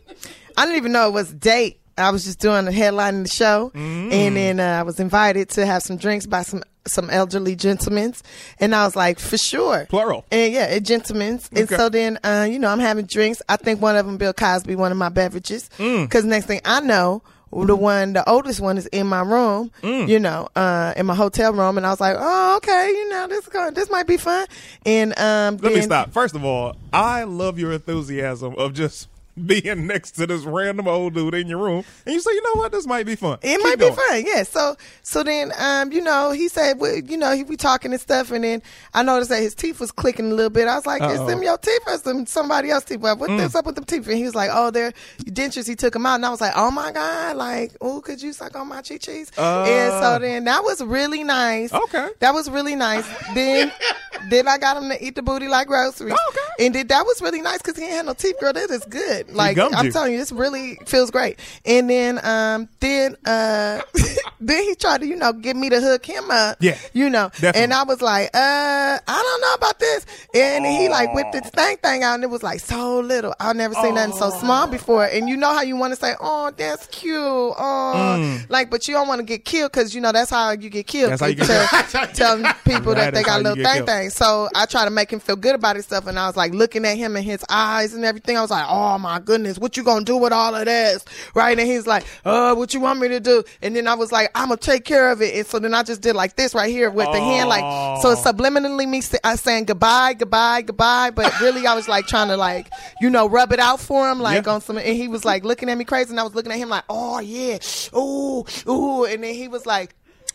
I 0.57 0.65
didn't 0.67 0.77
even 0.77 0.93
know 0.93 1.09
it 1.09 1.13
was 1.13 1.31
a 1.31 1.35
date. 1.35 1.81
I 1.97 2.11
was 2.11 2.25
just 2.25 2.41
doing 2.41 2.65
the 2.65 2.73
headline 2.73 3.19
of 3.19 3.23
the 3.23 3.29
show, 3.31 3.71
Mm. 3.73 4.13
and 4.13 4.37
then 4.37 4.59
uh, 4.61 4.81
I 4.81 4.83
was 4.83 4.99
invited 4.99 5.51
to 5.51 5.65
have 5.65 5.85
some 5.85 5.97
drinks 5.97 6.27
by 6.27 6.43
some 6.43 6.65
some 6.87 7.11
elderly 7.11 7.57
gentlemen, 7.57 8.15
and 8.61 8.75
I 8.75 8.85
was 8.85 8.95
like, 8.97 9.19
for 9.19 9.39
sure, 9.39 9.87
Plural. 9.89 10.25
and 10.31 10.53
yeah, 10.53 10.67
a 10.67 10.81
gentlemen's. 10.81 11.49
And 11.55 11.69
so 11.69 11.89
then, 11.89 12.19
uh, 12.25 12.47
you 12.51 12.59
know, 12.59 12.69
I'm 12.69 12.79
having 12.79 13.07
drinks. 13.07 13.41
I 13.49 13.57
think 13.57 13.81
one 13.81 13.97
of 13.97 14.07
them, 14.07 14.17
Bill 14.17 14.33
Cosby, 14.33 14.77
one 14.77 14.93
of 14.93 14.99
my 14.99 15.09
beverages. 15.09 15.71
Mm. 15.79 16.05
Because 16.05 16.25
next 16.25 16.47
thing 16.47 16.61
I 16.65 16.81
know, 16.81 17.23
the 17.53 17.77
one, 17.77 18.15
the 18.15 18.29
oldest 18.29 18.61
one, 18.61 18.77
is 18.77 18.87
in 18.87 19.07
my 19.07 19.21
room. 19.23 19.71
Mm. 19.83 20.09
You 20.09 20.19
know, 20.19 20.49
uh, 20.57 20.93
in 20.97 21.07
my 21.07 21.15
hotel 21.15 21.53
room, 21.53 21.77
and 21.77 21.87
I 21.87 21.91
was 21.91 22.01
like, 22.01 22.17
oh, 22.19 22.57
okay, 22.57 22.89
you 22.91 23.09
know, 23.11 23.29
this 23.29 23.47
going, 23.49 23.75
this 23.75 23.91
might 23.91 24.07
be 24.07 24.17
fun. 24.17 24.47
And 24.85 25.19
um, 25.19 25.57
Let 25.59 25.73
me 25.73 25.81
stop. 25.83 26.13
First 26.13 26.35
of 26.35 26.45
all, 26.45 26.77
I 26.93 27.25
love 27.25 27.59
your 27.59 27.73
enthusiasm 27.73 28.55
of 28.57 28.75
just 28.75 29.09
being 29.47 29.87
next 29.87 30.13
to 30.13 30.27
this 30.27 30.43
random 30.45 30.87
old 30.89 31.15
dude 31.15 31.35
in 31.35 31.47
your 31.49 31.59
room, 31.59 31.85
and 32.07 32.15
you 32.15 32.21
say, 32.21 32.31
you 32.33 32.43
know 32.43 32.61
what, 32.61 32.73
this 32.73 32.87
might 32.87 33.05
be 33.07 33.17
fun. 33.17 33.39
It 33.43 33.57
Keep 33.57 33.63
might 33.63 33.79
going. 33.79 33.93
be 33.95 34.01
fun, 34.09 34.25
yeah. 34.27 34.43
So, 34.45 34.77
so 35.03 35.23
then, 35.23 35.53
um, 35.59 35.93
you 35.93 36.01
know, 36.01 36.31
he 36.31 36.49
said, 36.49 36.79
well, 36.79 36.97
you 36.97 37.17
know, 37.17 37.35
he 37.35 37.43
we 37.45 37.57
talking 37.57 37.93
and 37.93 38.01
stuff, 38.01 38.31
and 38.31 38.45
then 38.45 38.63
I 38.95 39.03
noticed 39.03 39.31
that 39.31 39.41
his 39.43 39.55
teeth 39.55 39.81
was 39.81 39.91
clicking 39.93 40.31
a 40.31 40.35
little 40.35 40.51
bit. 40.51 40.69
I 40.69 40.77
was 40.77 40.87
like, 40.87 41.03
is 41.03 41.19
Uh-oh. 41.21 41.27
them 41.27 41.43
your 41.43 41.59
teeth 41.59 41.81
or 41.87 41.99
some 41.99 42.27
somebody 42.27 42.71
else's 42.71 42.91
teeth? 42.91 43.01
Well, 43.01 43.17
what 43.17 43.31
Mm. 43.31 43.39
what's 43.41 43.55
up 43.55 43.67
with 43.67 43.75
them 43.75 43.85
teeth? 43.85 44.07
And 44.07 44.17
he 44.17 44.25
was 44.25 44.35
like, 44.35 44.51
oh, 44.53 44.71
they're 44.71 44.93
dentures. 45.25 45.67
He 45.67 45.75
took 45.77 45.93
them 45.95 46.07
out, 46.07 46.17
and 46.17 46.27
I 46.27 46.31
was 46.31 46.41
like, 46.41 46.53
oh 46.57 46.71
my 46.71 46.93
god, 46.93 47.37
like, 47.37 47.73
oh, 47.81 48.01
could 48.01 48.23
you 48.23 48.33
suck 48.33 48.55
on 48.57 48.69
my 48.69 48.83
cheese? 48.83 49.31
and 49.37 49.39
Uh. 49.39 50.01
so 50.01 50.19
then 50.21 50.45
that 50.45 50.63
was 50.63 50.83
really 50.83 51.25
nice. 51.25 51.73
Okay. 51.73 52.09
that 52.21 52.33
was 52.35 52.49
really 52.49 52.77
nice. 52.77 53.07
then, 53.35 53.73
then 54.31 54.47
I 54.49 54.59
got 54.59 54.77
him 54.77 54.89
to 54.91 55.05
eat 55.05 55.17
the 55.17 55.23
booty 55.23 55.49
like 55.49 55.67
groceries. 55.67 56.15
Okay. 56.31 56.41
And 56.59 56.75
then 56.75 56.87
that 56.89 57.05
was 57.05 57.21
really 57.23 57.41
nice 57.43 57.59
because 57.59 57.77
he 57.77 57.85
ain't 57.85 57.93
had 57.95 58.07
no 58.07 58.15
teeth, 58.15 58.39
girl. 58.41 58.53
That 58.53 58.71
is 58.71 58.85
good. 58.85 59.31
Like 59.35 59.59
I'm 59.59 59.87
you. 59.87 59.93
telling 59.93 60.13
you, 60.13 60.19
this 60.19 60.33
really 60.33 60.77
feels 60.87 61.11
great. 61.11 61.39
And 61.65 61.89
then, 61.89 62.21
um, 62.25 62.69
then, 62.81 63.17
uh, 63.25 63.81
then 64.41 64.63
he 64.65 64.75
tried 64.75 65.01
to, 65.01 65.07
you 65.07 65.17
know, 65.17 65.33
get 65.33 65.57
me 65.57 65.69
to 65.71 65.81
hook 65.81 66.05
him 66.05 66.31
up. 66.31 66.59
Yeah, 66.61 66.79
you 66.93 67.11
know. 67.11 67.29
definitely. 67.31 67.63
And 67.63 67.73
I 67.75 67.83
was 67.85 68.03
like, 68.03 68.31
uh, 68.35 68.99
I 69.07 69.23
don't 69.23 69.41
know 69.41 69.55
about 69.55 69.79
this. 69.79 70.07
And 70.35 70.65
he 70.67 70.89
like 70.89 71.13
whipped 71.15 71.33
this 71.33 71.49
thing 71.51 71.77
thing 71.79 72.03
out, 72.03 72.15
and 72.15 72.25
it 72.25 72.31
was 72.31 72.43
like 72.43 72.61
so 72.61 73.01
little. 73.01 73.35
I've 73.41 73.57
never 73.57 73.75
seen 73.75 73.95
nothing 73.95 74.17
so 74.17 74.31
small 74.31 74.67
before. 74.67 75.05
And 75.07 75.29
you 75.29 75.37
know 75.37 75.53
how 75.53 75.63
you 75.63 75.77
want 75.77 75.93
to 75.95 76.01
say, 76.01 76.15
oh, 76.21 76.51
that's 76.57 76.87
cute, 76.89 77.15
oh, 77.19 78.41
like, 78.49 78.71
but 78.71 78.87
you 78.89 78.95
don't 78.95 79.09
want 79.09 79.19
to 79.21 79.25
get 79.25 79.45
killed 79.45 79.73
because 79.73 79.95
you 79.95 80.01
know 80.01 80.13
that's 80.13 80.31
how 80.31 80.51
you 80.53 80.71
get 80.71 80.87
killed. 80.87 81.13
Mm. 81.13 81.19
That's 81.19 81.21
how 81.23 81.27
you 81.29 81.35
get 81.35 81.91
Tell- 81.91 82.07
Telling 82.15 82.45
people 82.65 82.95
That 82.95 83.13
that 83.13 83.15
they 83.15 83.23
got 83.23 83.43
little 83.43 83.57
thing 83.63 83.75
killed. 83.75 83.87
thing. 83.89 84.11
So 84.11 84.49
I 84.55 84.67
try 84.67 84.85
to 84.85 84.91
make 84.91 85.13
him 85.13 85.21
feel 85.21 85.37
good 85.37 85.55
about 85.55 85.77
himself, 85.77 86.07
and 86.07 86.19
I 86.19 86.27
was 86.27 86.37
like 86.37 86.44
looking 86.53 86.85
at 86.85 86.97
him 86.99 87.17
in 87.17 87.23
his 87.23 87.45
eyes 87.49 87.95
and 87.95 88.05
everything. 88.05 88.37
I 88.37 88.43
was 88.43 88.51
like, 88.51 88.67
oh 88.69 88.99
my 88.99 89.21
goodness, 89.21 89.59
what 89.59 89.77
you 89.77 89.83
gonna 89.85 90.05
do 90.05 90.17
with 90.17 90.33
all 90.33 90.55
of 90.55 90.65
this, 90.67 91.05
right? 91.35 91.59
And 91.59 91.67
he's 91.67 91.87
like, 91.87 92.05
uh, 92.25 92.55
what 92.55 92.75
you 92.75 92.81
want 92.81 93.01
me 93.01 93.09
to 93.09 93.21
do? 93.21 93.43
And 93.63 93.75
then 93.75 93.87
I 93.89 93.95
was 93.95 94.13
like, 94.13 94.31
I'm 94.35 94.49
gonna 94.49 94.59
take 94.59 94.85
care 94.85 95.11
of 95.11 95.23
it. 95.23 95.35
And 95.35 95.47
so 95.47 95.59
then 95.59 95.73
I 95.75 95.83
just 95.83 96.03
did 96.03 96.15
like 96.15 96.37
this 96.37 96.55
right 96.55 96.71
here 96.71 96.91
with 96.91 97.07
the 97.13 97.21
hand, 97.21 97.49
like 97.49 98.03
so 98.03 98.11
it's 98.11 98.21
subliminally 98.23 98.89
me 98.89 99.01
sa- 99.01 99.19
I 99.25 99.37
saying 99.37 99.65
goodbye, 99.65 100.15
goodbye, 100.15 100.63
goodbye, 100.63 101.11
but 101.11 101.41
really 101.41 101.67
I 101.67 101.75
was 101.75 101.89
like 101.89 102.07
trying 102.07 102.29
to 102.29 102.37
like 102.37 102.69
you 103.01 103.09
know 103.11 103.29
rub 103.29 103.53
it 103.53 103.59
out 103.61 103.81
for 103.81 104.11
him, 104.11 104.19
like 104.21 104.45
Yeah. 104.45 104.53
on 104.53 104.61
some. 104.61 104.77
And 104.79 104.87
he 104.97 105.09
was 105.09 105.25
like 105.25 105.45
looking 105.45 105.71
at 105.71 105.79
me 105.79 105.85
crazy, 105.85 106.11
and 106.11 106.19
I 106.21 106.25
was 106.25 106.35
looking 106.35 106.51
at 106.53 106.59
him 106.59 106.69
like, 106.69 106.85
oh 106.91 107.21
yeah, 107.21 107.59
ooh, 107.97 108.45
ooh, 108.69 109.05
and 109.05 109.23
then 109.23 109.35
he 109.35 109.49
was 109.49 109.65
like. 109.67 109.95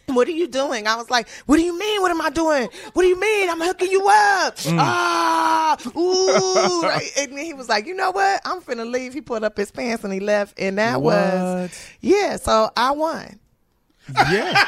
What 0.15 0.27
are 0.27 0.31
you 0.31 0.47
doing? 0.47 0.87
I 0.87 0.95
was 0.95 1.09
like, 1.09 1.27
What 1.45 1.57
do 1.57 1.63
you 1.63 1.77
mean? 1.77 2.01
What 2.01 2.11
am 2.11 2.21
I 2.21 2.29
doing? 2.29 2.67
What 2.93 3.01
do 3.03 3.07
you 3.07 3.19
mean? 3.19 3.49
I'm 3.49 3.59
hooking 3.61 3.91
you 3.91 4.01
up. 4.07 4.57
Ah, 4.69 5.77
ooh. 5.97 6.81
right. 6.81 7.09
And 7.17 7.37
then 7.37 7.45
he 7.45 7.53
was 7.53 7.69
like, 7.69 7.85
You 7.85 7.95
know 7.95 8.11
what? 8.11 8.41
I'm 8.45 8.61
finna 8.61 8.89
leave. 8.89 9.13
He 9.13 9.21
pulled 9.21 9.43
up 9.43 9.55
his 9.57 9.71
pants 9.71 10.03
and 10.03 10.11
he 10.13 10.19
left. 10.19 10.59
And 10.59 10.77
that 10.77 11.01
was, 11.01 11.69
What? 11.69 11.91
yeah. 12.01 12.35
So 12.37 12.69
I 12.75 12.91
won. 12.91 13.39
Yeah. 14.31 14.53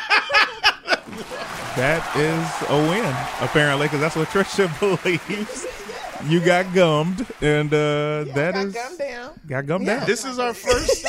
that 1.75 2.15
is 2.15 2.69
a 2.69 2.77
win, 2.89 3.15
apparently, 3.45 3.88
because 3.88 4.00
that's 4.00 4.15
what 4.15 4.27
Trisha 4.29 4.67
believes. 4.79 5.65
you 6.29 6.39
got 6.39 6.71
gummed, 6.75 7.25
and 7.41 7.74
uh, 7.74 8.25
that 8.36 8.53
got 8.53 8.65
is 8.65 8.74
gummed 8.74 8.98
down. 9.00 9.39
got 9.48 9.65
gummed 9.65 9.86
Yeah. 9.88 9.98
down. 10.00 10.07
This 10.07 10.24
is 10.25 10.38
our 10.38 10.53
first. 10.53 11.05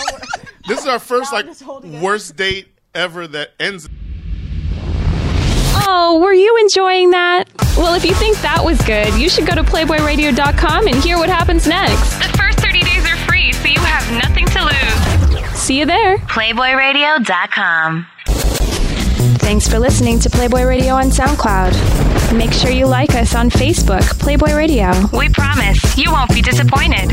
this 0.67 0.81
is 0.81 0.87
our 0.87 0.99
first 0.99 1.33
like 1.33 1.45
just 1.47 1.63
hold 1.63 1.85
it 1.85 1.95
up. 1.97 2.03
worst 2.03 2.37
date 2.37 2.69
ever 2.95 3.27
that 3.29 3.51
ends. 3.61 3.89
Oh, 5.85 6.19
were 6.23 6.33
you 6.33 6.57
enjoying 6.61 7.11
that? 7.11 7.45
Well, 7.77 7.95
if 7.95 8.05
you 8.05 8.15
think 8.15 8.37
that 8.43 8.63
was 8.65 8.81
good, 8.83 9.15
you 9.15 9.29
should 9.29 9.47
go 9.47 9.55
to 9.55 9.63
PlayboyRadio.com 9.63 10.87
and 10.87 10.97
hear 10.97 11.19
what 11.19 11.29
happens 11.29 11.67
next. 11.67 12.19
The 12.19 12.37
first 12.39 12.61
30 12.61 12.81
days 12.81 13.05
are 13.07 13.17
free, 13.27 13.53
so 13.53 13.67
you 13.69 13.81
have 13.81 14.11
nothing 14.13 14.47
to 14.47 14.63
lose. 14.65 15.59
See 15.59 15.79
you 15.79 15.87
there. 15.87 16.19
PlayboyRadio.com. 16.19 18.07
Thanks 19.39 19.69
for 19.69 19.79
listening 19.79 20.19
to 20.21 20.31
Playboy 20.31 20.65
Radio 20.65 20.95
on 20.95 21.07
SoundCloud. 21.07 22.37
Make 22.37 22.53
sure 22.53 22.71
you 22.71 22.87
like 22.87 23.15
us 23.15 23.35
on 23.35 23.51
Facebook, 23.51 24.03
Playboy 24.19 24.55
Radio. 24.55 24.91
We 25.13 25.29
promise 25.29 25.97
you 25.97 26.11
won't 26.13 26.33
be 26.33 26.43
disappointed. 26.43 27.11